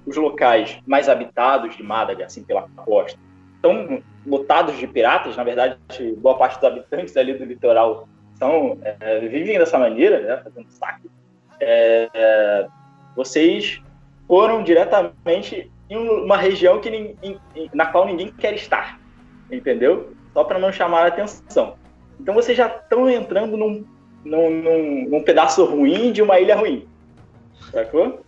[0.07, 3.19] os locais mais habitados de Málaga, assim pela costa,
[3.57, 5.79] estão lotados de piratas, na verdade,
[6.19, 11.11] boa parte dos habitantes ali do litoral são, é, vivem dessa maneira, né, fazendo saque.
[11.61, 12.67] É, é
[13.15, 13.81] vocês
[14.27, 18.99] foram diretamente em uma região que, em, em, na qual ninguém quer estar,
[19.51, 20.13] entendeu?
[20.33, 21.77] Só para não chamar a atenção.
[22.19, 23.85] Então vocês já estão entrando num,
[24.25, 26.89] num, num, num, pedaço ruim de uma ilha ruim,
[27.71, 28.25] sacou?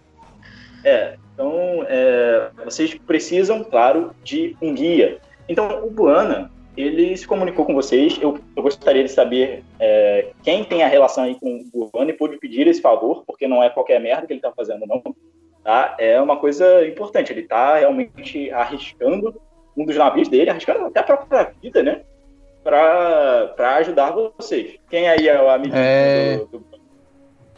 [0.84, 5.18] É, então é, vocês precisam, claro, de um guia.
[5.48, 8.18] Então o Buana, ele se comunicou com vocês.
[8.20, 12.14] Eu, eu gostaria de saber é, quem tem a relação aí com o Buana e
[12.14, 15.02] pôde pedir esse favor, porque não é qualquer merda que ele está fazendo, não
[15.66, 15.96] tá?
[15.98, 17.32] É uma coisa importante.
[17.32, 19.34] Ele está realmente arriscando
[19.76, 22.02] um dos navios dele, arriscando até a própria vida, né?
[22.62, 24.76] Para ajudar vocês.
[24.88, 26.38] Quem aí é o amigo é...
[26.38, 26.64] do, do...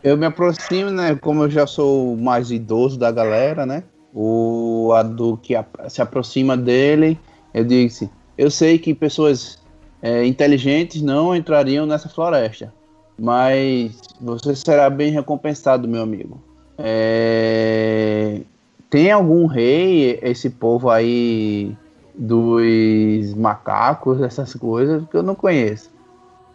[0.02, 1.16] Eu me aproximo, né?
[1.20, 3.84] Como eu já sou mais idoso da galera, né?
[4.14, 5.54] O Adu que
[5.88, 7.18] se aproxima dele,
[7.52, 9.58] eu disse: Eu sei que pessoas
[10.02, 12.72] é, inteligentes não entrariam nessa floresta,
[13.18, 16.40] mas você será bem recompensado, meu amigo.
[16.78, 18.40] É...
[18.88, 21.76] Tem algum rei, esse povo aí
[22.14, 25.90] dos macacos, essas coisas, que eu não conheço.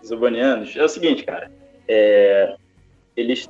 [0.01, 1.51] Os urbanianos, é o seguinte, cara.
[1.87, 2.55] É...
[3.15, 3.49] Eles.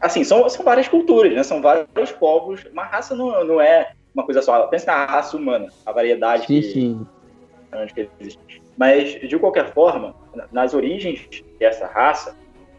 [0.00, 1.42] Assim, são, são várias culturas, né?
[1.44, 2.64] São vários povos.
[2.72, 4.66] Uma raça não, não é uma coisa só.
[4.66, 7.06] Pensa na raça humana, a variedade sim, que, sim.
[7.94, 8.62] que existe.
[8.76, 10.14] Mas, de qualquer forma,
[10.50, 12.36] nas origens dessa raça,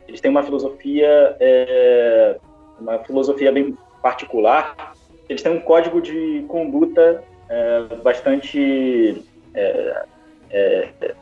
[0.07, 2.37] eles têm uma filosofia é,
[2.79, 4.93] uma filosofia bem particular.
[5.29, 10.05] Eles têm um código de conduta é, bastante, é,
[10.51, 11.15] é,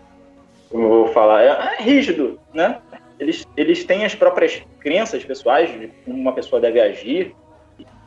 [0.69, 2.81] como eu vou falar, é, é, rígido, né?
[3.19, 7.35] Eles, eles têm as próprias crenças pessoais de como uma pessoa deve agir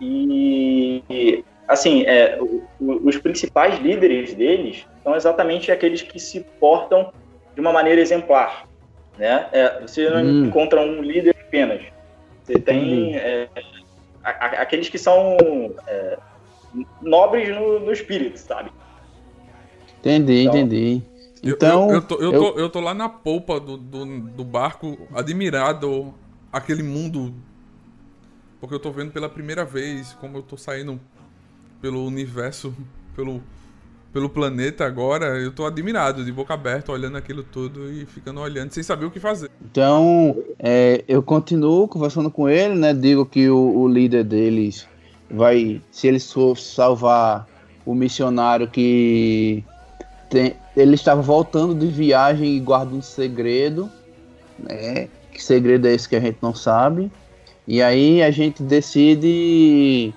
[0.00, 2.38] e, assim, é,
[2.81, 7.12] os principais líderes deles são exatamente aqueles que se portam
[7.55, 8.68] de uma maneira exemplar,
[9.18, 9.48] né?
[9.53, 10.44] É, você não hum.
[10.46, 11.83] encontra um líder apenas,
[12.42, 13.48] você tem é,
[14.22, 15.37] a, a, aqueles que são
[15.87, 16.18] é,
[17.00, 18.70] nobres no, no, espírito, sabe?
[20.00, 21.03] Entendi, então, entendi.
[21.42, 22.40] Então, eu, eu, tô, eu, eu...
[22.40, 26.14] Tô, eu tô lá na polpa do, do, do barco, admirado
[26.53, 27.35] aquele mundo.
[28.61, 30.98] Porque eu tô vendo pela primeira vez como eu tô saindo
[31.84, 32.74] pelo universo,
[33.14, 33.42] pelo
[34.10, 38.70] pelo planeta agora, eu tô admirado, de boca aberta, olhando aquilo tudo e ficando olhando
[38.70, 39.50] sem saber o que fazer.
[39.60, 42.94] Então, é, eu continuo conversando com ele, né?
[42.94, 44.86] Digo que o, o líder deles
[45.28, 47.46] vai, se eles for salvar
[47.84, 49.64] o missionário que
[50.30, 53.90] tem, ele estava voltando de viagem e guarda um segredo,
[54.56, 55.08] né?
[55.32, 57.10] Que segredo é esse que a gente não sabe?
[57.66, 60.14] E aí a gente decide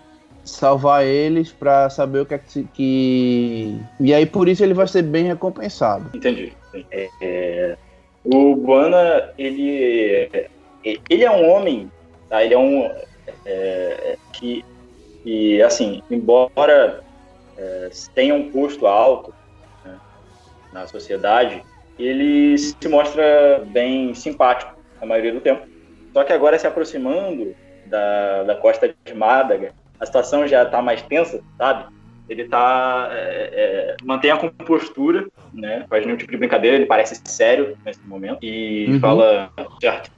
[0.47, 2.41] salvar eles para saber o que é
[2.73, 6.09] que, E aí por isso ele vai ser bem recompensado.
[6.15, 6.53] Entendi.
[6.91, 7.77] É, é...
[8.23, 10.29] O Guana, ele,
[11.09, 11.91] ele é um homem,
[12.29, 12.43] tá?
[12.43, 12.89] ele é um
[13.45, 14.65] é, que,
[15.23, 17.01] que, assim, embora
[17.57, 19.33] é, tenha um custo alto
[19.85, 19.97] né,
[20.73, 21.63] na sociedade,
[21.97, 25.65] ele se mostra bem simpático a maioria do tempo.
[26.13, 27.55] Só que agora se aproximando
[27.85, 31.85] da, da costa de Málaga, a situação já está mais tensa, sabe?
[32.29, 35.85] Ele tá é, é, mantém a compostura, né?
[35.89, 38.99] Faz nenhum tipo de brincadeira, ele parece sério nesse momento e uhum.
[38.99, 40.11] fala, certo,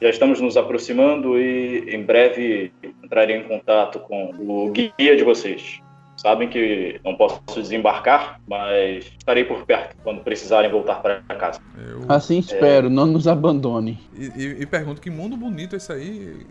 [0.00, 5.80] já estamos nos aproximando e em breve entrarei em contato com o guia de vocês.
[6.16, 11.60] Sabem que não posso desembarcar, mas estarei por perto quando precisarem voltar para casa.
[11.76, 12.04] Eu...
[12.08, 12.90] Assim espero, é...
[12.90, 13.98] não nos abandone.
[14.14, 16.46] E, e, e, pergunto que mundo bonito é esse aí.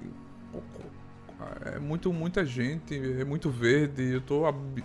[1.65, 4.13] É muito, muita gente, é muito verde.
[4.13, 4.83] Eu tô, ab...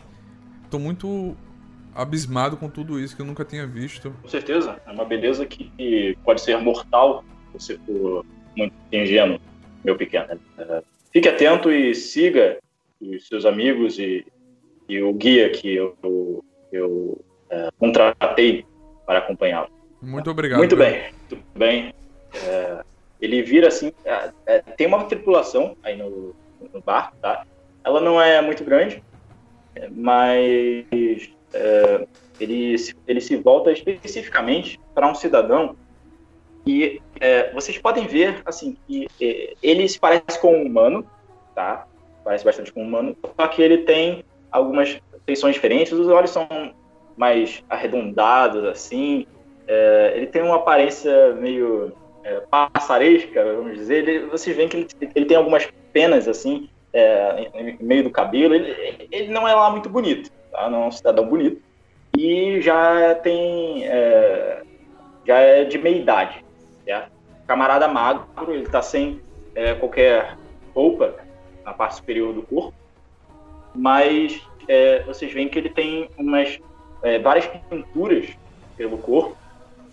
[0.71, 1.37] tô muito
[1.95, 4.11] abismado com tudo isso que eu nunca tinha visto.
[4.23, 7.25] Com certeza, é uma beleza que pode ser mortal
[7.59, 8.25] se você for
[8.57, 9.41] muito ingênuo,
[9.85, 10.41] meu pequeno.
[10.59, 12.59] É, fique atento e siga
[13.01, 14.25] os seus amigos e
[14.91, 18.67] e o guia que eu, eu é, contratei
[19.07, 19.69] para acompanhá-lo.
[20.03, 20.59] Muito obrigado.
[20.59, 21.95] Muito bem, muito bem.
[22.45, 22.83] É,
[23.21, 26.35] ele vira assim, é, é, tem uma tripulação aí no,
[26.73, 27.45] no barco, tá?
[27.85, 29.03] Ela não é muito grande,
[29.75, 30.87] é, mas
[31.53, 32.07] é,
[32.39, 35.77] ele, ele se volta especificamente para um cidadão
[36.67, 37.01] e
[37.53, 39.07] vocês podem ver assim que
[39.63, 41.05] ele se parece com um humano,
[41.55, 41.87] tá?
[42.25, 45.93] Parece bastante com um humano, só que ele tem algumas feições diferentes.
[45.93, 46.49] Os olhos são
[47.17, 49.27] mais arredondados, assim.
[49.67, 51.93] É, ele tem uma aparência meio
[52.25, 54.09] é, passaresca, vamos dizer.
[54.09, 58.55] Ele, vocês veem que ele, ele tem algumas penas, assim, é, em, meio do cabelo.
[58.55, 60.69] Ele, ele, não é lá muito bonito, tá?
[60.69, 61.61] Não é um cidadão bonito.
[62.17, 63.87] E já tem...
[63.87, 64.63] É,
[65.27, 66.45] já é de meia idade,
[66.85, 67.13] certo?
[67.47, 69.21] Camarada magro, ele está sem
[69.55, 70.37] é, qualquer
[70.75, 71.15] roupa
[71.65, 72.75] na parte superior do corpo
[73.75, 76.59] mas é, vocês veem que ele tem umas
[77.03, 78.29] é, várias pinturas
[78.77, 79.37] pelo corpo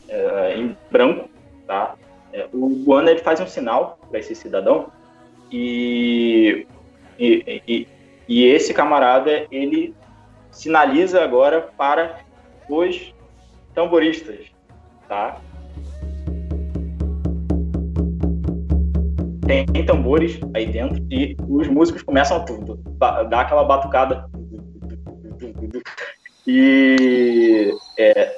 [0.08, 1.30] é, em branco,
[1.66, 1.96] tá?
[2.34, 4.92] É, o Guana ele faz um sinal para esse cidadão
[5.52, 6.68] e,
[7.18, 7.88] e, e,
[8.28, 9.96] e esse camarada ele
[10.52, 12.20] sinaliza agora para
[12.70, 13.14] os
[13.74, 14.52] tamboristas,
[15.08, 15.40] tá?
[19.48, 22.46] tem, tambores aí dentro e os músicos começam
[23.00, 24.30] a dar aquela batucada.
[26.46, 28.36] E é,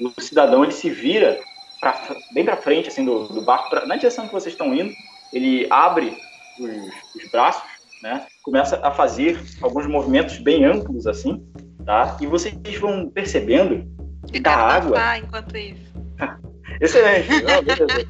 [0.00, 1.38] o, cidadão ele se vira
[1.80, 1.98] pra,
[2.32, 4.92] bem para frente assim do, do barco, pra, na direção que vocês estão indo.
[5.32, 6.16] Ele abre
[6.58, 7.62] os, os braços,
[8.02, 8.26] né?
[8.42, 11.44] Começa a fazer alguns movimentos bem amplos assim,
[11.84, 12.16] tá?
[12.20, 13.86] E vocês vão percebendo
[14.32, 15.18] que da água.
[15.18, 15.92] enquanto isso.
[16.80, 17.28] Excelente.
[17.42, 18.08] Não, beleza.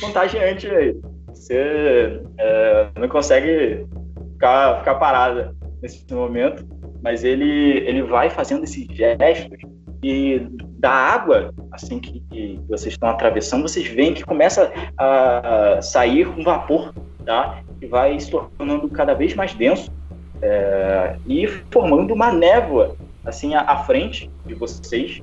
[0.00, 0.96] contagiante aí
[1.40, 3.86] você é, não consegue
[4.32, 6.66] ficar, ficar parada nesse momento,
[7.02, 9.58] mas ele, ele vai fazendo esses gestos
[10.02, 10.46] e
[10.78, 11.52] da água,
[11.84, 17.62] assim que, que vocês estão atravessando, vocês veem que começa a sair um vapor, tá?
[17.78, 19.90] Que vai se tornando cada vez mais denso
[20.42, 25.22] é, e formando uma névoa, assim, à, à frente de vocês,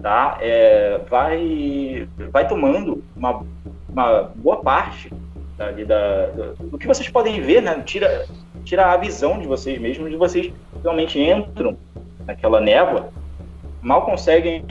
[0.00, 0.38] tá?
[0.40, 3.42] É, vai, vai tomando uma,
[3.88, 5.12] uma boa parte
[5.56, 7.82] da, do, do, que vocês podem ver, né?
[7.84, 8.26] Tira,
[8.64, 11.76] tira a visão de vocês mesmos, de vocês realmente entram
[12.26, 13.10] naquela névoa,
[13.86, 14.64] mal conseguem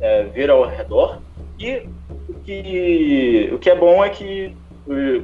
[0.00, 1.20] é, ver ao redor
[1.58, 1.82] e
[2.28, 4.56] o que, o que é bom é que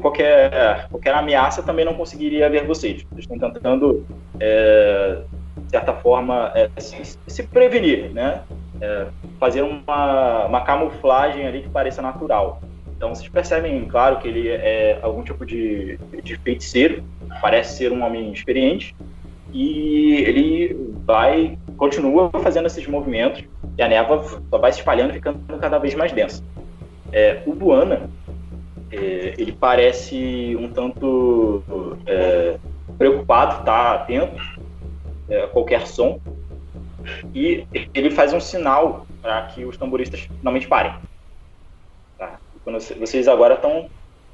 [0.01, 3.05] qualquer, qualquer ameaça também não conseguiria ver vocês.
[3.11, 4.05] Vocês estão tentando,
[4.41, 5.19] é,
[5.59, 8.43] de certa forma, é, se, se, prevenir, né?
[8.81, 9.07] É,
[9.41, 12.61] fazer uma, uma camuflagem ali que pareça natural.
[12.97, 17.03] Então vocês percebem, claro, que ele é algum tipo de, de feiticeiro,
[17.41, 18.95] parece ser um homem experiente,
[19.53, 23.45] e ele vai, continua fazendo esses movimentos,
[23.79, 26.43] e a névoa só vai se espalhando, ficando cada vez mais densa.
[27.13, 28.11] É, o Buana,
[28.91, 31.63] é, ele parece um tanto
[32.07, 32.59] é,
[32.99, 34.43] preocupado, tá atento
[35.31, 36.21] é, a qualquer som,
[37.33, 37.65] e
[37.95, 40.93] ele faz um sinal para que os tamboristas finalmente parem.
[42.65, 43.89] Quando vocês agora estão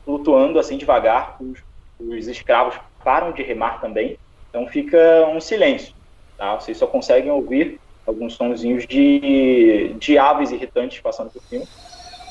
[0.06, 1.62] flutuando assim devagar, os,
[2.00, 4.16] os escravos param de remar também,
[4.48, 5.94] então fica um silêncio.
[6.36, 6.54] Tá?
[6.54, 11.64] Vocês só conseguem ouvir alguns sonzinhos de, de aves irritantes passando por cima.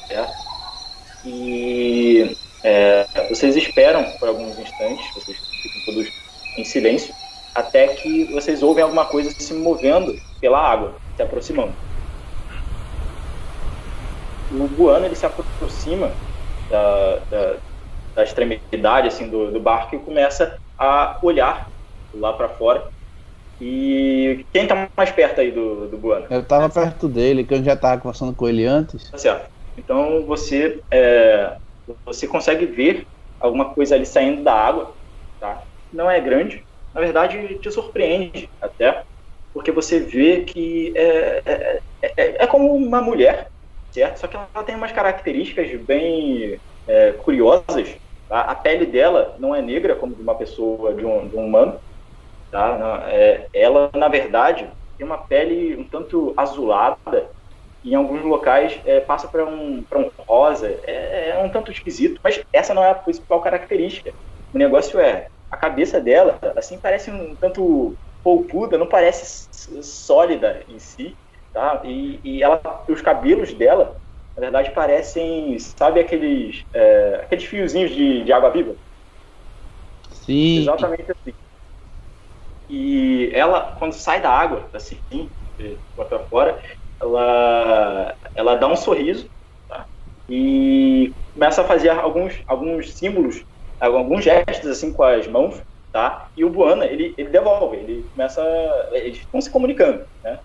[0.08, 0.32] Certo?
[1.26, 6.12] E é, vocês esperam por alguns instantes, vocês ficam todos
[6.58, 7.14] em silêncio,
[7.54, 11.74] até que vocês ouvem alguma coisa se movendo pela água, se aproximando
[14.60, 16.12] o Guano ele se aproxima
[16.70, 17.56] da, da,
[18.16, 21.70] da extremidade assim do, do, barco e começa a olhar
[22.14, 22.84] lá para fora
[23.62, 26.26] e quem tá mais perto aí do, do Buana?
[26.32, 29.12] Eu tava perto dele, que eu já tava conversando com ele antes.
[29.12, 29.50] Tá certo.
[29.78, 31.58] Então você, é,
[32.04, 33.06] você consegue ver
[33.39, 34.95] alguma coisa ali saindo da água,
[35.39, 35.63] tá?
[35.93, 39.04] Não é grande, na verdade te surpreende até,
[39.54, 43.47] porque você vê que é, é, é, é como uma mulher,
[43.91, 44.17] certo?
[44.17, 47.95] Só que ela tem umas características bem é, curiosas.
[48.28, 48.41] Tá?
[48.41, 51.80] A pele dela não é negra como de uma pessoa, de um, de um humano,
[52.52, 53.06] tá?
[53.08, 57.30] É, ela, na verdade, tem uma pele um tanto azulada
[57.84, 62.40] em alguns locais é, passa para um, um rosa, é, é, um tanto esquisito, mas
[62.54, 64.14] essa não é a principal característica.
[64.54, 69.48] O negócio é, a cabeça dela, assim, parece um tanto polpuda, não parece
[69.82, 71.16] sólida em si,
[71.52, 71.82] tá?
[71.84, 73.96] E, e ela, os cabelos dela,
[74.36, 78.76] na verdade, parecem, sabe aqueles, é, aqueles fiozinhos de, de água viva?
[80.12, 80.62] Sim.
[80.62, 81.34] Exatamente assim.
[82.72, 84.98] E ela, quando sai da água, assim,
[85.94, 86.58] bota fora,
[87.02, 89.30] ela, ela dá um sorriso
[89.68, 89.86] tá?
[90.30, 93.44] e começa a fazer alguns, alguns símbolos,
[93.78, 96.30] alguns gestos assim com as mãos, tá?
[96.38, 98.42] E o Buana, ele, ele devolve, ele começa,
[98.94, 100.40] eles estão se comunicando, né?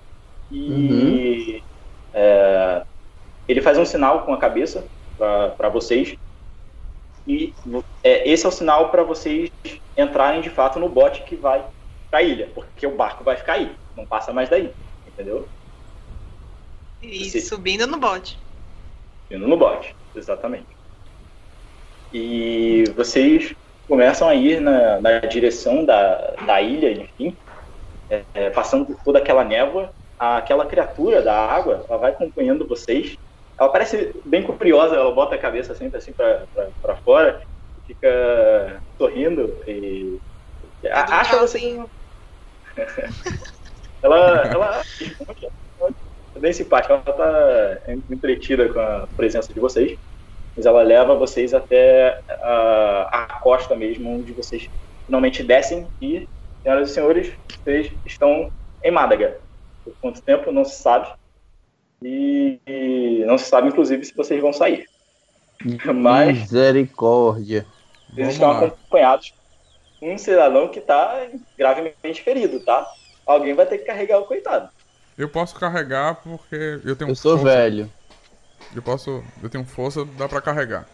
[0.51, 1.61] E uhum.
[2.13, 2.83] é,
[3.47, 4.85] ele faz um sinal com a cabeça
[5.17, 6.17] para vocês
[7.25, 7.55] e
[8.03, 9.49] é, esse é o sinal para vocês
[9.97, 11.65] entrarem de fato no bote que vai
[12.11, 14.73] para a ilha, porque o barco vai ficar aí, não passa mais daí,
[15.07, 15.49] entendeu?
[17.03, 17.41] E Você...
[17.41, 18.39] subindo no bote.
[19.25, 20.67] Subindo no bote, exatamente.
[22.13, 23.55] E vocês
[23.89, 27.37] começam a ir na, na direção da, da ilha, enfim,
[28.09, 29.93] é, é, passando por toda aquela névoa.
[30.19, 33.19] Aquela criatura da água, ela vai acompanhando vocês.
[33.59, 37.43] Ela parece bem curiosa, ela bota a cabeça sempre assim para fora,
[37.87, 40.19] fica sorrindo e
[40.91, 41.79] acha você.
[44.03, 44.83] ela, ela
[46.35, 47.03] é bem simpática.
[47.07, 49.99] Ela está entretida com a presença de vocês,
[50.57, 54.69] mas ela leva vocês até a, a costa mesmo, onde vocês
[55.07, 56.29] finalmente descem e,
[56.63, 58.51] senhoras e senhores, vocês estão
[58.83, 59.39] em Málaga.
[59.85, 61.09] Por quanto tempo não se sabe.
[62.03, 64.87] E, e não se sabe, inclusive, se vocês vão sair.
[65.95, 66.39] Mas.
[66.39, 67.67] Misericórdia.
[68.17, 69.33] Eles estão acompanhados
[70.11, 72.87] um cidadão que está gravemente ferido, tá?
[73.25, 74.69] Alguém vai ter que carregar o coitado.
[75.17, 77.57] Eu posso carregar porque eu tenho Eu sou força.
[77.57, 77.93] velho.
[78.75, 79.25] Eu posso.
[79.43, 80.87] Eu tenho força, dá pra carregar.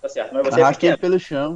[0.00, 1.54] Tá certo, mas você Arrasta é ele pelo chão.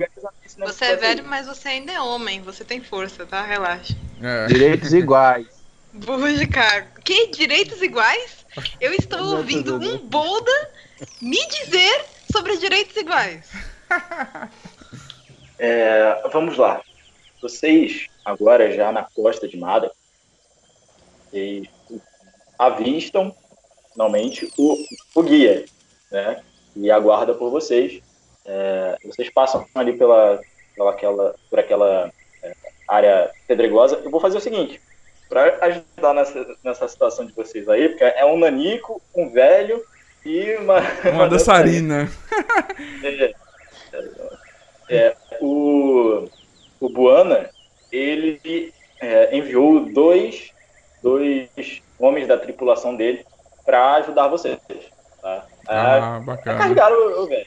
[0.58, 2.42] Você é velho, mas você ainda é homem.
[2.42, 3.42] Você tem força, tá?
[3.42, 3.94] Relaxa.
[4.20, 4.46] É.
[4.46, 5.46] Direitos iguais.
[5.92, 6.88] Burro de cargo.
[7.04, 8.46] Que direitos iguais?
[8.80, 10.70] Eu estou ouvindo um bolda
[11.20, 13.50] me dizer sobre direitos iguais.
[15.58, 16.80] É, vamos lá.
[17.40, 19.90] Vocês, agora já na costa de Mada,
[21.30, 21.68] vocês
[22.58, 23.34] avistam
[23.92, 24.76] finalmente o,
[25.14, 25.64] o guia,
[26.10, 26.42] né?
[26.74, 28.02] E aguarda por vocês.
[28.44, 30.40] É, vocês passam ali pela,
[30.74, 32.12] pela aquela, por aquela
[32.42, 32.54] é,
[32.88, 34.00] área pedregosa.
[34.02, 34.80] Eu vou fazer o seguinte,
[35.28, 39.82] para ajudar nessa, nessa situação de vocês aí, porque é um nanico, um velho
[40.24, 40.80] e uma.
[41.10, 42.10] Uma, dançarina.
[43.02, 43.34] é,
[44.94, 46.28] é, o,
[46.80, 47.50] o Buana,
[47.90, 50.52] ele é, enviou dois
[51.02, 53.26] dois homens da tripulação dele
[53.64, 54.58] para ajudar vocês.
[55.20, 55.46] Tá?
[55.66, 56.58] Ah, bacana.
[56.58, 57.46] carregar o, o velho.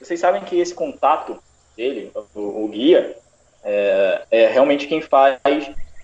[0.00, 1.42] Vocês sabem que esse contato
[1.76, 3.16] dele, o, o guia,
[3.62, 5.38] é, é, realmente quem faz.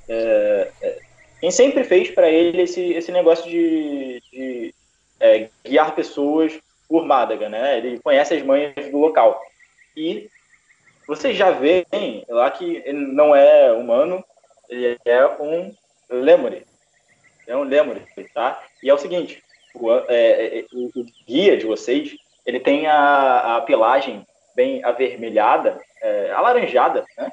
[0.09, 0.99] É, é
[1.41, 4.75] quem sempre fez para ele esse, esse negócio de, de
[5.19, 6.53] é, guiar pessoas
[6.87, 7.79] por Mádaga, né?
[7.79, 9.41] Ele conhece as manhas do local.
[9.97, 10.29] E
[11.07, 14.25] vocês já veem lá que ele não é humano,
[14.69, 15.75] ele é um
[16.09, 16.65] Lemuri.
[17.47, 18.63] É um Lemuri, tá?
[18.83, 19.43] E é o seguinte,
[19.75, 24.85] o, é, é, é, o, o guia de vocês, ele tem a, a pelagem bem
[24.85, 27.31] avermelhada, é, alaranjada, né?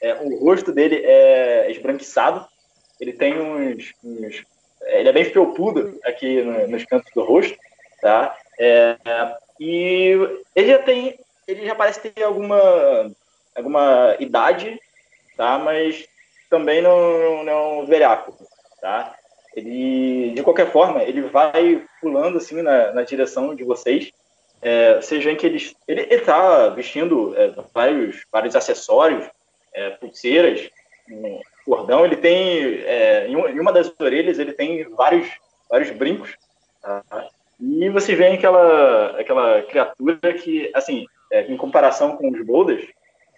[0.00, 2.46] É, o rosto dele é esbranquiçado,
[3.00, 4.44] ele tem uns, uns
[4.82, 7.56] ele é bem felpudo aqui no, nos cantos do rosto,
[8.00, 8.36] tá?
[8.58, 8.96] É,
[9.58, 10.16] e
[10.54, 11.18] ele já tem,
[11.48, 13.10] ele já parece ter alguma
[13.56, 14.78] alguma idade,
[15.36, 15.58] tá?
[15.58, 16.06] Mas
[16.50, 18.36] também não, não é um velhaco,
[18.80, 19.14] tá?
[19.56, 24.12] Ele, de qualquer forma, ele vai pulando assim na, na direção de vocês.
[24.60, 29.28] É, vocês veem que ele ele está vestindo é, vários, vários acessórios,
[29.72, 30.68] é, pulseiras,
[31.10, 32.04] um cordão.
[32.04, 35.28] Ele tem, é, em, uma das orelhas, ele tem vários,
[35.68, 36.36] vários brincos.
[36.82, 37.02] Tá?
[37.60, 42.86] E vocês veem aquela, aquela criatura que, assim, é, em comparação com os boulders,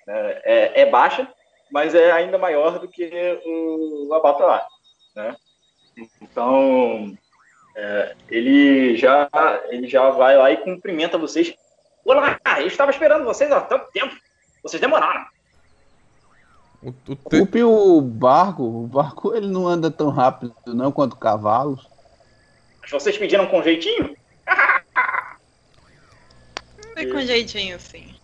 [0.07, 1.28] né, é, é baixa,
[1.70, 3.11] mas é ainda maior do que
[3.45, 4.64] o Abattoir,
[5.14, 5.36] né?
[6.20, 7.16] Então,
[7.76, 9.28] é, ele, já,
[9.68, 11.55] ele já vai lá e cumprimenta vocês.
[12.05, 14.14] Olá, eu estava esperando vocês há tanto tempo.
[14.62, 15.24] Vocês demoraram.
[16.82, 17.16] O, o te...
[17.16, 18.62] Culpe o barco.
[18.62, 21.88] O barco ele não anda tão rápido não quanto cavalos.
[22.80, 24.16] Mas vocês pediram com jeitinho?
[27.03, 28.14] Foi com jeitinho, sim.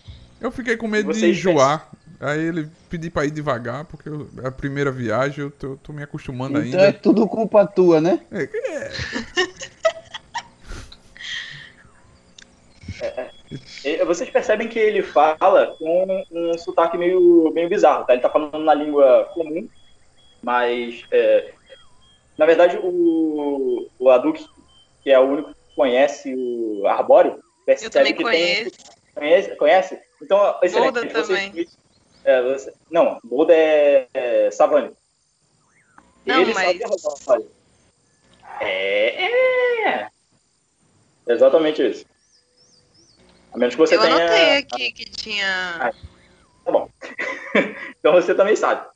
[0.40, 1.90] Eu fiquei com medo de enjoar.
[2.20, 5.92] Aí ele pedi pra ir devagar, porque eu, é a primeira viagem, eu tô, tô
[5.92, 6.76] me acostumando então ainda.
[6.76, 8.20] Então é tudo culpa tua, né?
[8.32, 8.48] É,
[13.00, 13.30] é.
[13.84, 14.04] é, é.
[14.04, 18.14] Vocês percebem que ele fala com um sotaque meio, meio bizarro, tá?
[18.14, 19.68] Ele tá falando na língua comum,
[20.42, 21.52] mas é,
[22.38, 24.42] na verdade o, o Aduk,
[25.04, 28.70] que é o único que conhece o Arbóreo, percebe que conheço.
[28.70, 28.96] tem.
[29.14, 29.56] Conhece?
[29.56, 30.00] Conhece?
[30.22, 30.92] Então, excelente.
[30.92, 31.68] Buda também.
[32.24, 34.92] É, você, não, Buda é, é Savani.
[36.24, 36.78] Não, Ele mas...
[37.24, 37.46] sabe
[38.60, 40.08] É, é.
[41.28, 42.06] Exatamente isso.
[43.52, 44.12] A menos que você Eu tenha.
[44.12, 45.76] Eu anotei aqui que tinha.
[45.80, 45.92] Ah,
[46.64, 46.90] tá bom.
[47.98, 48.86] então você também sabe.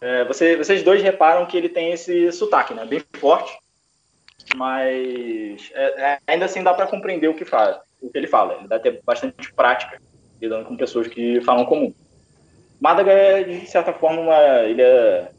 [0.00, 2.86] É, você, vocês dois reparam que ele tem esse sotaque, né?
[2.86, 3.56] Bem forte.
[4.56, 8.54] Mas é, é ainda assim dá para compreender o que, fala, o que ele fala.
[8.54, 10.00] Ele dá ter bastante prática
[10.40, 11.92] lidando com pessoas que falam comum.
[12.80, 15.30] Málaga é, de certa forma, uma ilha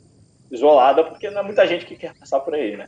[0.50, 2.88] isolada, porque não é muita gente que quer passar por aí, né?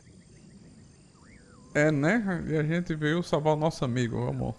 [1.74, 2.44] É, né?
[2.48, 4.54] E a gente veio salvar o nosso amigo, amor.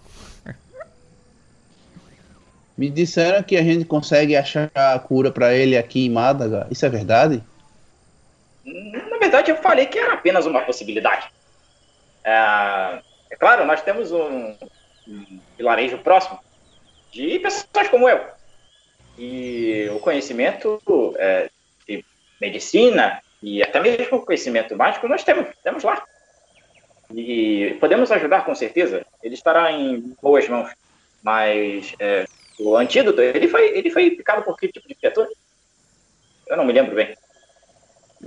[2.78, 6.66] Me disseram que a gente consegue achar a cura para ele aqui em Málaga.
[6.72, 7.44] Isso é verdade?
[8.64, 11.30] Na verdade, eu falei que era apenas uma possibilidade.
[12.24, 13.02] É,
[13.32, 14.56] é claro, nós temos um,
[15.10, 16.40] um vilarejo próximo
[17.12, 18.40] de pessoas como eu
[19.18, 20.82] e o conhecimento
[21.18, 21.50] é,
[21.88, 22.06] de
[22.40, 26.02] medicina e até mesmo o conhecimento mágico nós temos, temos lá.
[27.14, 29.06] E podemos ajudar com certeza.
[29.24, 30.70] Ele estará em boas mãos.
[31.24, 32.26] Mas é,
[32.60, 35.28] o antídoto, ele foi, ele foi picado por que tipo de criatura?
[36.48, 37.18] Eu não me lembro bem.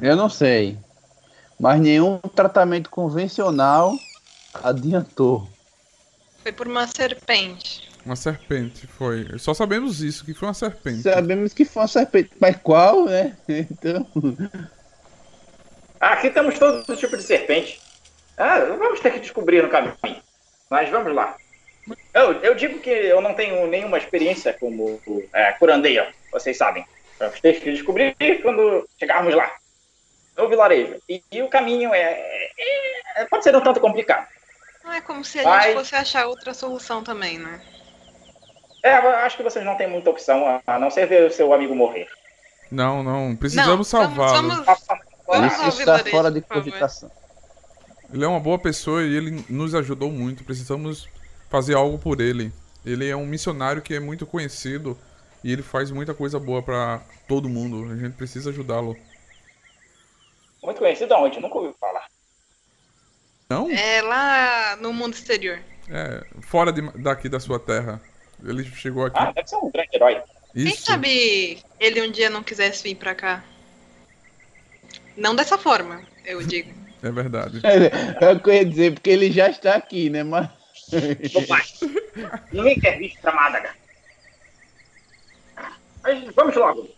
[0.01, 0.77] Eu não sei.
[1.59, 3.95] Mas nenhum tratamento convencional
[4.63, 5.52] adiantou.
[6.43, 7.89] Foi por uma serpente.
[8.05, 9.39] Uma serpente, foi.
[9.39, 11.03] Só sabemos isso, que foi uma serpente.
[11.03, 13.37] Sabemos que foi uma serpente, mas qual, né?
[13.49, 14.07] Então.
[16.01, 17.81] Aqui temos todo tipo de serpente.
[18.37, 19.97] Ah, vamos ter que descobrir no caminho.
[20.69, 21.37] Mas vamos lá.
[22.15, 25.01] Eu, eu digo que eu não tenho nenhuma experiência como
[25.33, 26.85] é, curandeiro, vocês sabem.
[27.19, 29.51] Vamos ter que descobrir quando chegarmos lá.
[30.37, 30.97] No vilarejo.
[31.09, 32.51] E, e o caminho é,
[33.17, 34.27] é, Pode ser um tanto complicado.
[34.85, 35.65] Não é como se a Mas...
[35.65, 37.61] gente fosse achar outra solução também, né?
[38.83, 41.75] É, acho que vocês não têm muita opção a não ser ver o seu amigo
[41.75, 42.09] morrer.
[42.71, 43.37] Não, não.
[43.37, 44.65] Precisamos salvá-lo.
[45.47, 47.11] Isso está fora de cogitação.
[48.13, 50.43] Ele é uma boa pessoa e ele nos ajudou muito.
[50.43, 51.09] Precisamos
[51.49, 52.53] fazer algo por ele.
[52.85, 54.99] Ele é um missionário que é muito conhecido
[55.45, 57.93] e ele faz muita coisa boa para todo mundo.
[57.93, 58.97] A gente precisa ajudá-lo.
[60.63, 61.41] Muito conhecido aonde?
[61.41, 62.02] Nunca ouvi falar.
[63.53, 63.71] Não?
[63.71, 65.61] É lá no mundo exterior.
[65.91, 68.01] É, fora de, daqui da sua terra.
[68.43, 69.19] Ele chegou aqui.
[69.19, 70.23] Ah, deve ser um grande herói.
[70.55, 70.67] Isso.
[70.67, 73.45] Quem sabe ele um dia não quisesse vir pra cá?
[75.17, 76.73] Não dessa forma, eu digo.
[77.03, 77.61] É verdade.
[77.65, 80.23] É, é o que eu ia dizer, porque ele já está aqui, né?
[80.23, 80.49] Mas.
[81.49, 81.63] pai,
[82.53, 83.71] ninguém quer vir pra Málaga.
[86.03, 86.89] Mas vamos logo.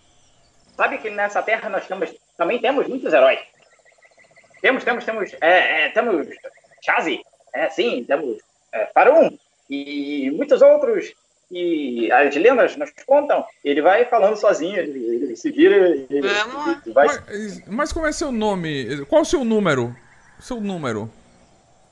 [0.77, 3.41] Sabe que nessa terra nós temos, também temos muitos heróis.
[4.65, 5.37] Temos, temos, temos.
[5.43, 6.27] É, é, temos
[6.81, 7.21] Chazi,
[7.53, 8.39] é, sim, temos
[8.73, 9.37] é, Farum
[9.69, 11.13] e muitos outros
[11.51, 15.77] e as lendas nos contam, ele vai falando sozinho, ele, ele se vira.
[15.77, 16.07] Ele.
[16.09, 16.29] Ele
[16.95, 17.07] vai...
[17.07, 19.05] mas, mas como é seu nome?
[19.05, 19.95] Qual o seu número?
[20.41, 21.13] Seu número?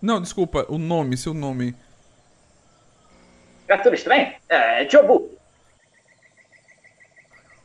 [0.01, 1.75] Não, desculpa, o nome, seu nome.
[3.67, 4.35] Criatura estranha?
[4.49, 5.31] É, Jobu.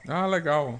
[0.06, 0.78] Ah, legal.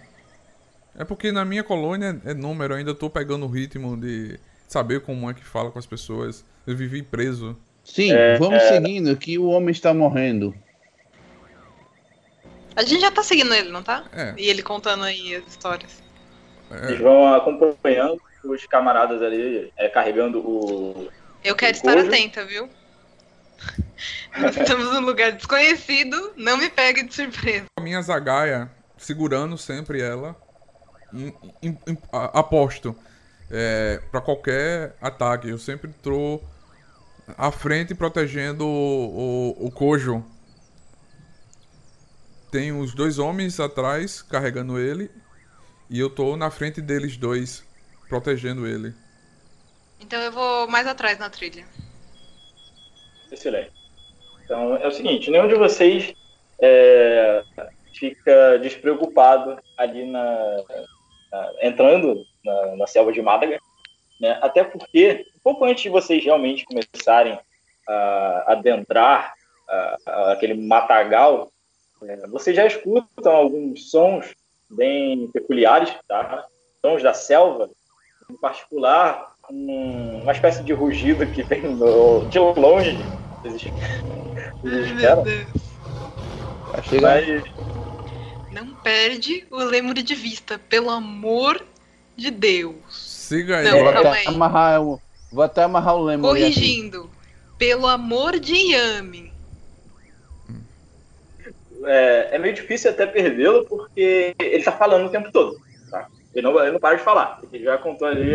[0.98, 5.02] É porque na minha colônia é número, eu ainda tô pegando o ritmo de saber
[5.02, 6.44] como é que fala com as pessoas.
[6.66, 7.56] Eu vivi preso.
[7.84, 8.74] Sim, é, vamos é...
[8.74, 10.54] seguindo que o homem está morrendo.
[12.76, 14.06] A gente já tá seguindo ele, não tá?
[14.12, 14.34] É.
[14.38, 16.04] E ele contando aí as histórias.
[16.70, 16.88] É.
[16.88, 21.10] Eles vão acompanhando os camaradas ali, é, carregando o.
[21.44, 22.08] Eu quero o estar cojo.
[22.08, 22.70] atenta, viu?
[24.38, 27.66] Nós estamos num lugar desconhecido, não me pegue de surpresa.
[27.78, 30.36] A minha zagaia, segurando sempre ela,
[32.12, 32.96] aposto
[33.50, 35.50] é, para qualquer ataque.
[35.50, 36.42] Eu sempre tô
[37.38, 40.24] à frente protegendo o, o, o Kojo
[42.52, 45.12] tem os dois homens atrás carregando ele
[45.90, 47.66] e eu tô na frente deles dois
[48.10, 48.94] protegendo ele.
[50.00, 51.66] Então eu vou mais atrás na trilha.
[53.32, 53.72] Excelente.
[54.44, 56.14] Então é o seguinte, nenhum de vocês
[56.60, 57.44] é,
[57.94, 60.64] fica despreocupado ali na
[61.62, 63.60] entrando na, na, selva de Málaga,
[64.20, 64.38] né?
[64.42, 67.40] Até porque um pouco antes de vocês realmente começarem
[67.88, 69.34] a adentrar
[70.32, 71.52] aquele matagal,
[72.04, 74.34] é, vocês já escutam alguns sons
[74.70, 76.46] bem peculiares, tá?
[76.82, 77.70] Sons da selva,
[78.30, 82.98] em particular um, uma espécie de rugido que vem no, de longe.
[83.42, 83.72] Vocês,
[84.62, 85.48] vocês Meu Deus.
[87.02, 87.44] Mas,
[88.58, 91.64] Não perde o lemur de vista, pelo amor
[92.16, 92.76] de Deus.
[92.90, 93.66] Siga aí.
[93.66, 94.28] Não, Vou até, aí.
[94.28, 95.02] amarrar, o-
[95.32, 96.22] vou até amarrar o aqui.
[96.40, 97.10] Corrigindo.
[97.58, 99.32] Pelo amor de Yami.
[101.86, 105.60] é, é meio difícil até perdê-lo porque ele tá falando o tempo todo.
[105.90, 106.08] Tá?
[106.34, 107.40] Ele, não, ele não para de falar.
[107.54, 108.34] Ele já contou ali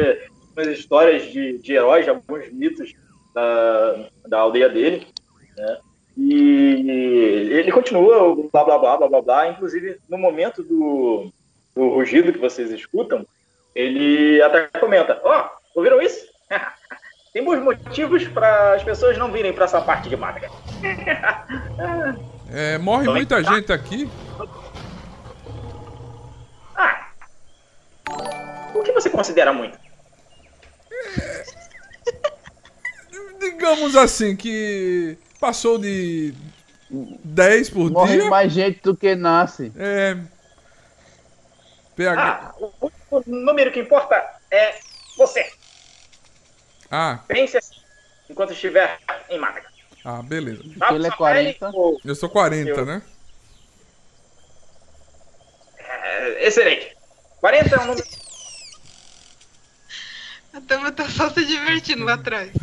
[0.56, 2.92] umas histórias de, de heróis, de alguns mitos
[3.34, 5.06] da, da aldeia dele.
[5.56, 5.78] Né?
[6.16, 9.48] E ele continua o blá blá blá blá blá blá.
[9.48, 11.32] Inclusive, no momento do,
[11.74, 13.26] do rugido que vocês escutam,
[13.74, 16.26] ele até comenta: Ó, ouviram isso?
[17.32, 20.50] Tem bons motivos para as pessoas não virem para essa parte de Málaga.
[22.54, 24.10] É, morre muita gente aqui.
[26.76, 27.08] Ah,
[28.74, 29.78] o que você considera muito?
[33.40, 36.32] Digamos assim que passou de
[36.88, 38.30] 10 por Morre dia.
[38.30, 39.72] mais gente do que nasce.
[39.76, 40.16] É.
[41.97, 42.22] PH.
[42.22, 44.78] Ah, o, o número que importa é
[45.18, 45.53] você.
[46.88, 47.74] Ah, Pense assim,
[48.30, 49.66] enquanto estiver em Málaga.
[50.05, 50.62] ah, beleza.
[50.78, 51.70] Sabe ele é sua pele 40.
[51.76, 53.03] ou- Eu sou 40, Eu- né?
[55.78, 56.97] É, excelente.
[57.40, 58.07] 40 é um número.
[60.55, 62.51] A Tama tá só se divertindo lá atrás.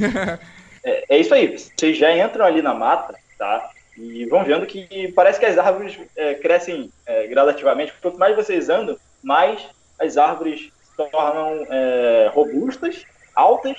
[0.89, 1.57] É, é isso aí.
[1.57, 3.69] Vocês já entram ali na mata, tá?
[3.97, 7.93] E vão vendo que parece que as árvores é, crescem é, gradativamente.
[8.01, 9.67] Quanto mais vocês andam, mais
[9.99, 13.77] as árvores se tornam é, robustas, altas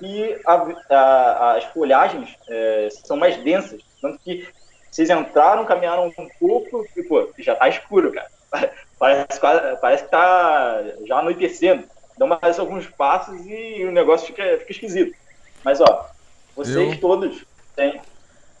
[0.00, 3.82] e a- a- as folhagens é, são mais densas.
[4.00, 4.46] Tanto que
[4.90, 8.28] vocês entraram, caminharam um pouco e, pô, já tá escuro, cara.
[8.98, 9.40] Parece,
[9.80, 11.86] parece que tá já anoitecendo.
[12.16, 15.14] Dão mais alguns passos e o negócio fica, fica esquisito.
[15.62, 16.08] Mas, ó,
[16.56, 17.44] vocês Eu- todos
[17.76, 18.00] têm.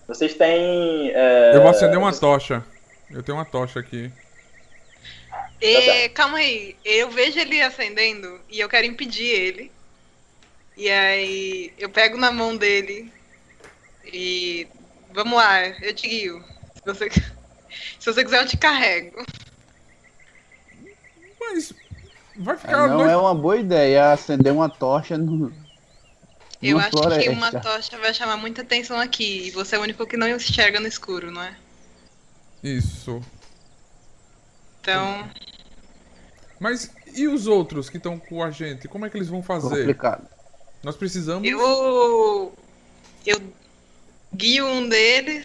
[0.06, 1.10] Vocês têm.
[1.12, 2.62] é, Eu vou acender uma tocha.
[3.10, 4.12] Eu tenho uma tocha aqui.
[5.60, 9.72] E, calma aí, eu vejo ele acendendo e eu quero impedir ele.
[10.76, 13.10] E aí eu pego na mão dele
[14.04, 14.66] e
[15.12, 16.44] vamos lá, eu te guio.
[16.74, 17.08] Se você,
[17.98, 19.24] se você quiser, eu te carrego.
[21.40, 21.72] Mas
[22.36, 22.86] vai É, ficar.
[22.88, 25.52] não noite- é uma boa ideia acender uma tocha no.
[26.62, 27.30] Eu acho que floresta.
[27.32, 29.48] uma tocha vai chamar muita atenção aqui.
[29.48, 31.56] E você é o único que não enxerga no escuro, não é?
[32.62, 33.22] Isso.
[34.80, 35.28] Então,
[36.58, 38.88] Mas e os outros que estão com a gente?
[38.88, 39.68] Como é que eles vão fazer?
[39.68, 40.26] Complicado.
[40.82, 41.48] Nós precisamos.
[41.48, 42.52] eu.
[43.26, 43.42] Eu
[44.34, 45.44] guio um deles.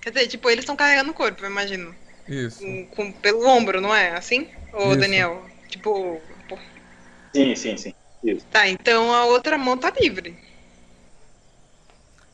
[0.00, 1.94] Quer dizer, tipo, eles estão carregando o corpo, eu imagino.
[2.26, 2.60] Isso.
[2.60, 4.16] Com, com- pelo ombro, não é?
[4.16, 4.48] Assim?
[4.72, 5.00] Ô, Isso.
[5.00, 5.44] Daniel?
[5.68, 6.20] Tipo.
[7.34, 7.94] Sim, sim, sim.
[8.50, 10.36] Tá, então a outra mão tá livre.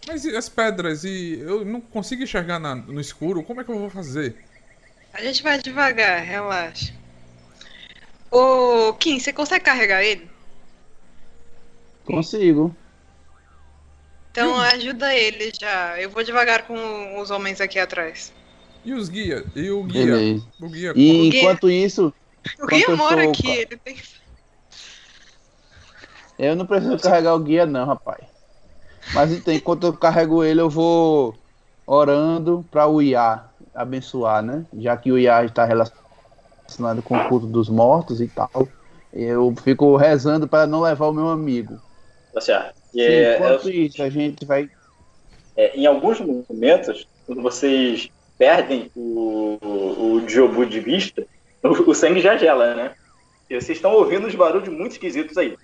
[0.07, 1.05] Mas e as pedras?
[1.05, 3.43] E eu não consigo enxergar na- no escuro.
[3.43, 4.37] Como é que eu vou fazer?
[5.13, 6.93] A gente vai devagar, relaxa.
[8.31, 10.29] Ô, Kim, você consegue carregar ele?
[12.05, 12.75] Consigo.
[14.31, 15.99] Então ajuda ele já.
[16.01, 18.33] Eu vou devagar com os homens aqui atrás.
[18.85, 19.45] E os guias?
[19.55, 20.05] E o guia?
[20.07, 20.47] Beleza.
[20.61, 20.91] O guia.
[20.91, 21.41] E Guia.
[21.41, 22.13] enquanto isso,
[22.61, 23.97] O Guia mora tô- aqui, ele tem.
[26.39, 28.34] eu não preciso carregar o guia não, rapaz.
[29.13, 31.35] Mas então, enquanto eu carrego ele, eu vou
[31.87, 33.45] orando para o Iá
[33.75, 34.65] abençoar, né?
[34.79, 38.69] Já que o Iá está relacionado com o culto dos mortos e tal.
[39.13, 41.81] Eu fico rezando para não levar o meu amigo.
[42.33, 42.75] Tá certo.
[42.93, 44.69] E é- é enquanto isso, a gente vai.
[45.57, 51.25] é, em alguns momentos, quando vocês perdem o, o, o Diobu de vista,
[51.63, 52.95] o, o sangue já gela, né?
[53.49, 55.57] E vocês estão ouvindo uns barulhos muito esquisitos aí.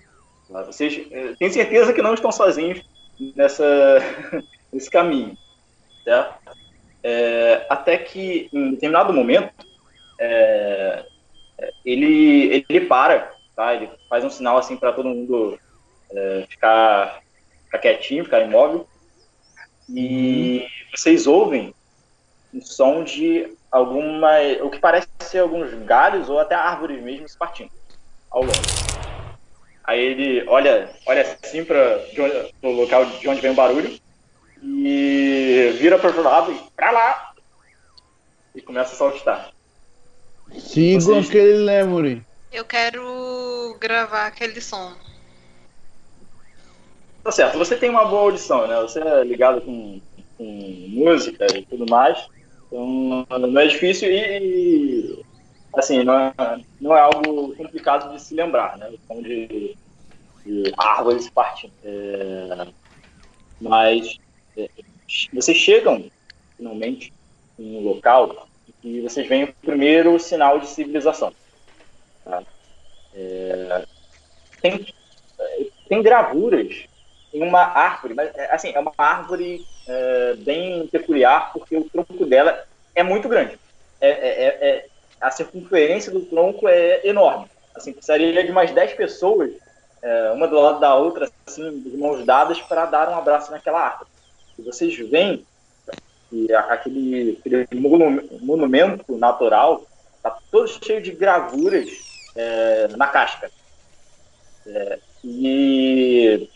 [0.67, 2.81] Vocês eh, têm certeza que não estão sozinhos
[3.35, 3.99] nessa,
[4.71, 5.37] nesse caminho.
[6.03, 6.35] Certo?
[7.03, 9.53] É, até que, em determinado momento,
[10.19, 11.05] é,
[11.85, 13.73] ele, ele para, tá?
[13.73, 15.59] ele faz um sinal assim para todo mundo
[16.11, 17.21] é, ficar,
[17.65, 18.87] ficar quietinho, ficar imóvel.
[19.89, 20.65] E
[20.95, 21.73] vocês ouvem
[22.53, 24.29] um som de alguma,
[24.61, 27.71] o que parece ser alguns galhos ou até árvores mesmo se partindo
[28.29, 28.90] ao longe.
[29.91, 31.99] Aí ele olha, olha assim para
[32.63, 33.99] o local de onde vem o barulho
[34.63, 37.33] e vira para o lado e para lá
[38.55, 39.51] e começa a saltar.
[40.57, 42.21] Sigam Vocês- aquele lemuri.
[42.53, 44.93] Eu quero gravar aquele som.
[47.21, 48.79] Tá certo, você tem uma boa audição, né?
[48.83, 49.99] Você é ligado com,
[50.37, 52.17] com música e tudo mais.
[52.67, 55.21] Então não é difícil e,
[55.75, 56.33] assim, não é,
[56.79, 58.89] não é algo complicado de se lembrar, né?
[59.21, 59.77] De,
[60.45, 61.73] de árvores partindo.
[61.83, 62.73] É,
[63.59, 64.17] mas
[64.57, 64.69] é,
[65.33, 66.09] vocês chegam
[66.57, 67.13] finalmente
[67.57, 68.47] em um local
[68.83, 71.33] e vocês veem o primeiro sinal de civilização.
[72.23, 72.43] tá?
[73.13, 73.85] É,
[74.61, 74.85] tem,
[75.87, 76.85] tem gravuras
[77.33, 82.25] em uma árvore, mas é, assim, é uma árvore é, bem peculiar, porque o tronco
[82.25, 82.63] dela
[82.95, 83.57] é muito grande.
[83.99, 84.89] É, é- é- é-
[85.21, 87.45] a circunferência do tronco é enorme.
[87.75, 89.51] Assim, precisaria de mais 10 pessoas,
[90.01, 93.79] é, uma do lado da outra, assim, de mãos dadas, para dar um abraço naquela
[93.79, 94.09] árvore.
[94.57, 95.45] E vocês veem
[96.29, 99.85] que aquele, aquele monu- monumento natural
[100.17, 101.89] está todo cheio de gravuras
[102.35, 103.51] é, na casca.
[104.65, 106.49] É, e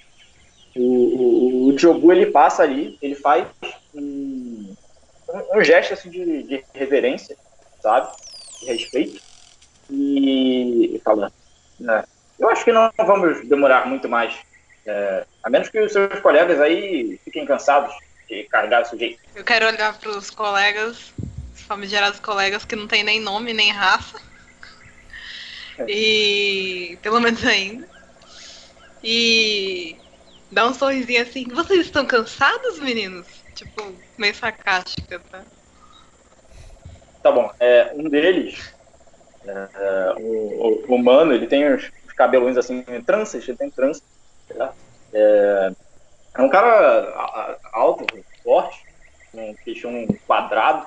[0.75, 3.47] o, o, o ele passa ali, ele faz
[3.93, 4.73] um,
[5.29, 7.37] um, um gesto assim, de, de reverência,
[7.81, 8.11] sabe?
[8.63, 9.21] Respeito.
[9.89, 11.31] E, e fala:
[11.79, 12.03] né,
[12.39, 14.33] Eu acho que não vamos demorar muito mais.
[14.85, 17.93] é, a menos que os seus colegas aí fiquem cansados
[18.27, 19.19] de carregar o sujeito.
[19.35, 21.13] Eu quero olhar pros colegas,
[21.53, 24.19] os famigerados colegas que não tem nem nome nem raça.
[25.87, 26.97] E.
[27.01, 27.87] pelo menos ainda.
[29.03, 29.97] E.
[30.51, 31.45] dar um sorrisinho assim.
[31.49, 33.27] Vocês estão cansados, meninos?
[33.53, 35.43] Tipo, meio sarcástica, tá?
[37.25, 37.49] Tá bom.
[37.59, 38.71] É, um deles,
[39.47, 44.03] é, o, o humano, ele tem os, cabelões assim, tranças, ele tem tranças.
[44.55, 44.71] tá?
[45.11, 45.71] É,
[46.35, 48.05] é um cara alto,
[48.43, 48.79] forte,
[49.33, 50.85] um queixão quadrado.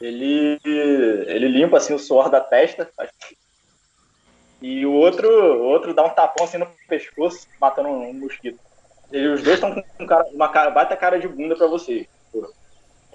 [0.00, 2.90] Ele, ele limpa assim o suor da testa.
[4.62, 8.58] E o outro, o outro dá um tapão assim no pescoço, matando um, mosquito.
[9.12, 12.08] E os dois estão com um cara, uma cara, baita cara de bunda pra você.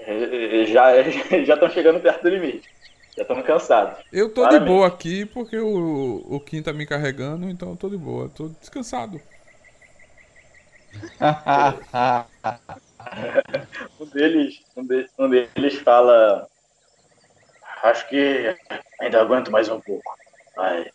[0.05, 0.91] É, é, Já
[1.45, 2.69] já estão chegando perto do limite.
[3.17, 4.03] Já estão cansados.
[4.11, 4.59] Eu tô de Claramente.
[4.59, 8.47] boa aqui porque o, o Kim tá me carregando, então eu tô de boa, tô
[8.49, 9.21] descansado.
[13.99, 16.47] Um deles, um de- um deles fala.
[17.83, 18.57] Acho que
[18.99, 20.03] ainda aguento mais um pouco.
[20.55, 20.87] Mas.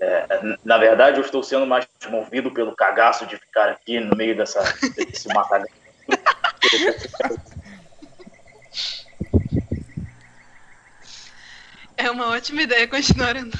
[0.00, 0.26] é,
[0.64, 4.60] na verdade, eu estou sendo mais movido pelo cagaço de ficar aqui no meio dessa,
[4.96, 5.66] desse matagal.
[11.96, 13.58] É uma ótima ideia continuar andando.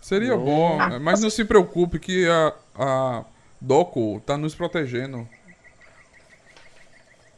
[0.00, 3.24] Seria bom, mas não se preocupe que a, a
[3.60, 5.28] Doco tá nos protegendo.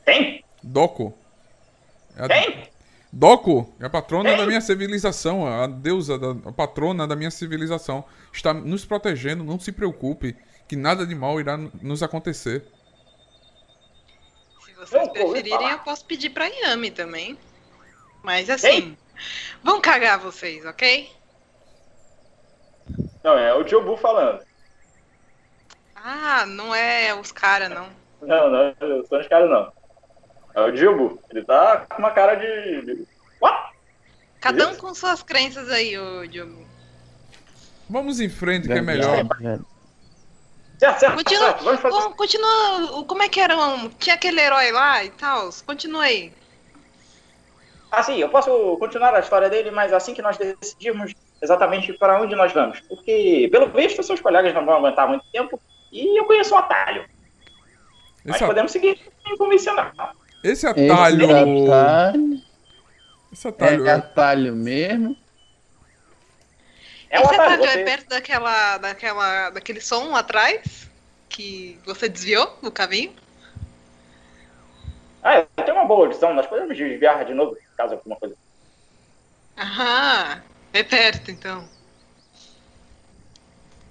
[0.05, 0.45] Tem?
[0.63, 1.17] Doco.
[2.17, 2.69] É a- Tem?
[3.11, 4.39] Doco é a patrona Tem?
[4.39, 8.05] da minha civilização, a deusa, da, a patrona da minha civilização.
[8.31, 10.37] Está nos protegendo, não se preocupe,
[10.69, 12.67] que nada de mal irá nos acontecer.
[14.79, 17.37] Se vocês Não, preferirem, eu posso pedir pra Yami também.
[18.23, 18.97] Mas assim,
[19.61, 21.11] vão cagar vocês, ok?
[23.25, 24.41] Não, é o Diobu falando.
[25.97, 27.89] Ah, não é os caras, não.
[28.23, 29.73] Não, não, são os caras não.
[30.55, 31.21] É o Diobu.
[31.31, 33.05] Ele tá com uma cara de.
[33.41, 33.75] What?
[34.41, 36.65] Cada um com suas crenças aí, ô Diogo.
[37.91, 39.27] Vamos em frente, que é melhor.
[40.79, 41.65] Certo, certo, Continua, certo.
[41.65, 41.95] Vamos fazer.
[42.01, 43.05] Bom, continua.
[43.05, 43.57] Como é que era?
[43.59, 45.51] um- Tinha aquele herói lá e tal?
[45.67, 46.33] Continua aí.
[47.91, 51.13] Ah, sim, eu posso continuar a história dele, mas assim que nós decidimos
[51.43, 52.81] exatamente para onde nós vamos.
[52.81, 55.59] Porque, pelo visto, seus colegas não vão aguentar muito tempo
[55.91, 57.05] e eu conheço um atalho.
[58.25, 59.91] Mas Esse, a- podemos seguir sem convencional.
[60.45, 61.65] esse Esse atalho.
[61.65, 62.43] atalho
[63.33, 63.87] Esse atalho.
[63.87, 65.17] é atalho mesmo.
[67.11, 67.65] É Esse atalho.
[67.65, 70.89] é perto daquela, daquela, daquele som atrás?
[71.29, 73.15] Que você desviou do caminho?
[75.23, 76.35] Ah, eu tenho uma boa audição.
[76.35, 78.35] Nós podemos desviar de novo, caso alguma coisa.
[79.57, 80.43] Aham,
[80.73, 81.69] é perto então.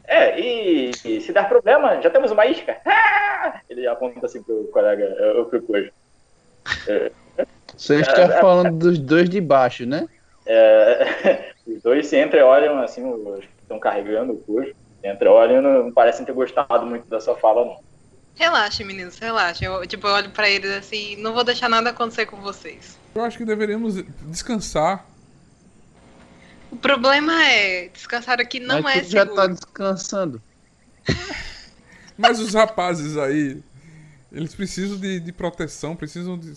[0.05, 2.80] É, e, e se der problema, já temos uma isca.
[2.86, 3.61] Ah!
[3.70, 5.91] Ele aponta assim pro colega, eu, pro coisa.
[7.76, 10.07] Você está falando dos dois de baixo, né?
[10.45, 15.61] É, os dois se entreolham, assim, os que estão carregando o cojo, se entreolham e
[15.61, 17.80] não, não parecem ter gostado muito da sua fala, não.
[18.36, 19.65] Relaxa, meninos, relaxa.
[19.65, 22.97] Eu, tipo, eu olho pra eles assim, não vou deixar nada acontecer com vocês.
[23.15, 23.95] Eu acho que deveríamos
[24.28, 25.05] descansar.
[26.72, 29.41] O problema é, descansar aqui não Mas é tu já seguro.
[29.41, 30.41] tá descansando.
[32.18, 33.61] Mas os rapazes aí,
[34.32, 36.53] eles precisam de, de proteção, precisam de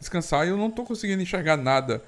[0.00, 2.02] descansar e eu não tô conseguindo enxergar nada.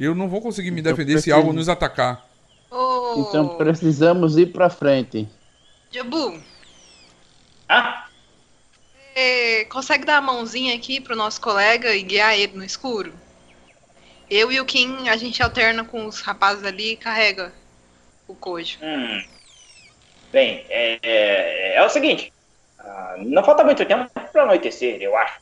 [0.00, 2.26] Eu não vou conseguir me Então defender se precisa- algo nos atacar.
[2.70, 5.28] Ô, Então precisamos ir pra frente.
[5.92, 6.40] Jabu,
[7.68, 8.08] Ah,
[9.14, 13.12] você consegue dar a mãozinha aqui pro nosso colega e guiar ele no escuro?
[14.30, 17.52] Eu e o Kim, a gente alterna com os rapazes ali e carrega
[18.28, 18.78] o Kojo.
[18.82, 19.22] hum.
[20.32, 22.32] Bem, é, é, é o seguinte.
[22.78, 25.40] ah, não falta muito tempo para anoitecer, eu acho.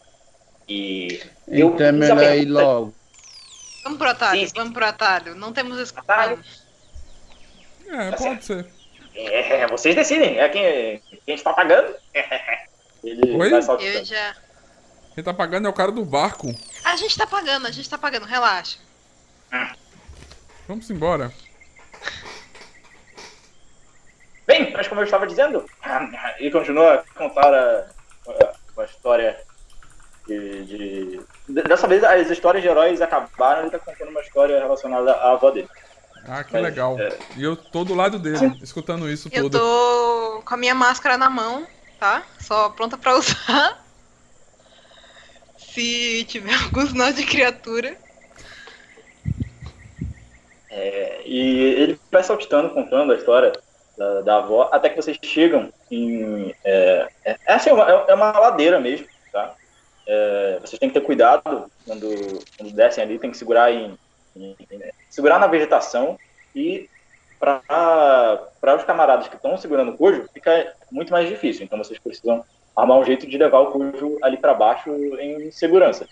[0.66, 2.97] E eu Então é fiz a melhor ir logo.
[3.88, 4.52] Vamos pro atalho, Sim, sim.
[4.54, 5.34] vamos pro atalho.
[5.34, 6.02] Não temos escudo.
[6.02, 6.44] Atalho?
[7.86, 8.66] É, Tá pode ser.
[9.14, 10.38] É, vocês decidem.
[10.38, 11.94] É quem, quem está pagando.
[13.02, 13.48] Ele Oi?
[13.48, 14.36] vai Eu já.
[15.14, 16.54] Quem tá pagando é o cara do barco.
[16.84, 18.78] A gente tá pagando, a gente tá pagando, relaxa.
[20.68, 21.32] Vamos embora.
[24.46, 25.64] Bem, mas como eu estava dizendo,
[26.38, 27.86] e continua a contar a,
[28.28, 29.47] a, a história
[30.28, 35.12] de, de- Dessa vez as histórias de heróis acabaram, ele está contando uma história relacionada
[35.12, 35.68] à avó dele.
[36.28, 36.98] Ah, que Mas, legal.
[36.98, 37.08] é.
[37.36, 39.58] E eu tô do lado dele, escutando isso Eu tudo.
[39.58, 41.66] tô com a minha máscara na mão,
[41.98, 42.22] tá?
[42.40, 43.82] Só pronta pra usar.
[45.56, 47.96] Se tiver algum sinal de criatura.
[50.70, 53.52] É, e ele vai saltitando, contando a história
[53.96, 56.54] da, da avó, até que vocês chegam em.
[56.62, 59.54] É, é, é assim, uma, é uma ladeira mesmo, tá?
[60.10, 62.08] É, vocês têm que ter cuidado quando,
[62.56, 63.94] quando descem ali, tem que segurar em,
[64.34, 64.80] em- em-
[65.10, 66.18] segurar na vegetação
[66.54, 66.88] e
[67.38, 71.64] para os camaradas que estão segurando o cujo fica muito mais difícil.
[71.64, 72.42] Então vocês precisam
[72.74, 74.90] armar um jeito de levar o cujo ali para baixo
[75.20, 76.08] em segurança.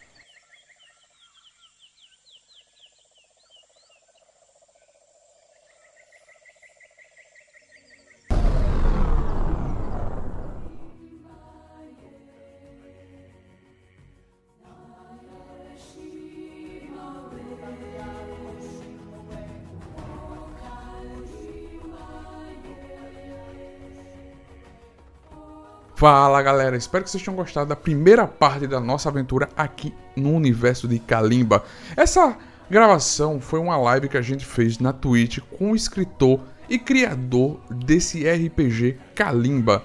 [26.09, 30.35] Fala galera, espero que vocês tenham gostado da primeira parte da nossa aventura aqui no
[30.35, 31.65] universo de Kalimba.
[31.97, 32.39] Essa
[32.71, 36.39] gravação foi uma live que a gente fez na Twitch com o escritor
[36.69, 39.83] e criador desse RPG Kalimba.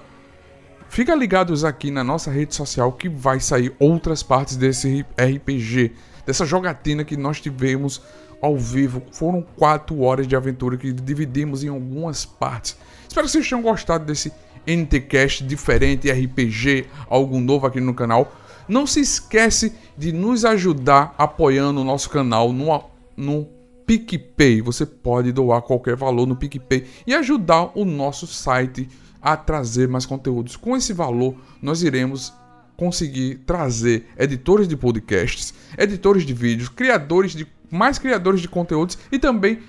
[0.88, 5.92] Fica ligados aqui na nossa rede social que vai sair outras partes desse RPG,
[6.24, 8.00] dessa jogatina que nós tivemos
[8.40, 9.02] ao vivo.
[9.10, 12.76] Foram quatro horas de aventura que dividimos em algumas partes.
[13.08, 14.32] Espero que vocês tenham gostado desse
[14.66, 18.32] NTCast diferente, RPG, algo novo aqui no canal.
[18.68, 22.84] Não se esquece de nos ajudar apoiando o nosso canal no,
[23.16, 23.46] no
[23.86, 24.62] PicPay.
[24.62, 28.88] Você pode doar qualquer valor no PicPay e ajudar o nosso site
[29.20, 30.56] a trazer mais conteúdos.
[30.56, 32.32] Com esse valor, nós iremos
[32.76, 39.18] conseguir trazer editores de podcasts, editores de vídeos, criadores de mais criadores de conteúdos e
[39.18, 39.60] também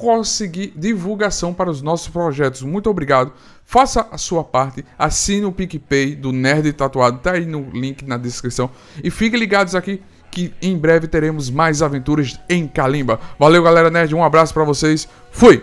[0.00, 2.62] conseguir divulgação para os nossos projetos.
[2.62, 3.32] Muito obrigado.
[3.66, 8.16] Faça a sua parte, assine o PicPay do Nerd Tatuado, tá aí no link na
[8.16, 8.70] descrição
[9.04, 13.20] e fiquem ligados aqui que em breve teremos mais aventuras em Kalimba.
[13.38, 15.06] Valeu, galera nerd, um abraço para vocês.
[15.30, 15.62] Fui.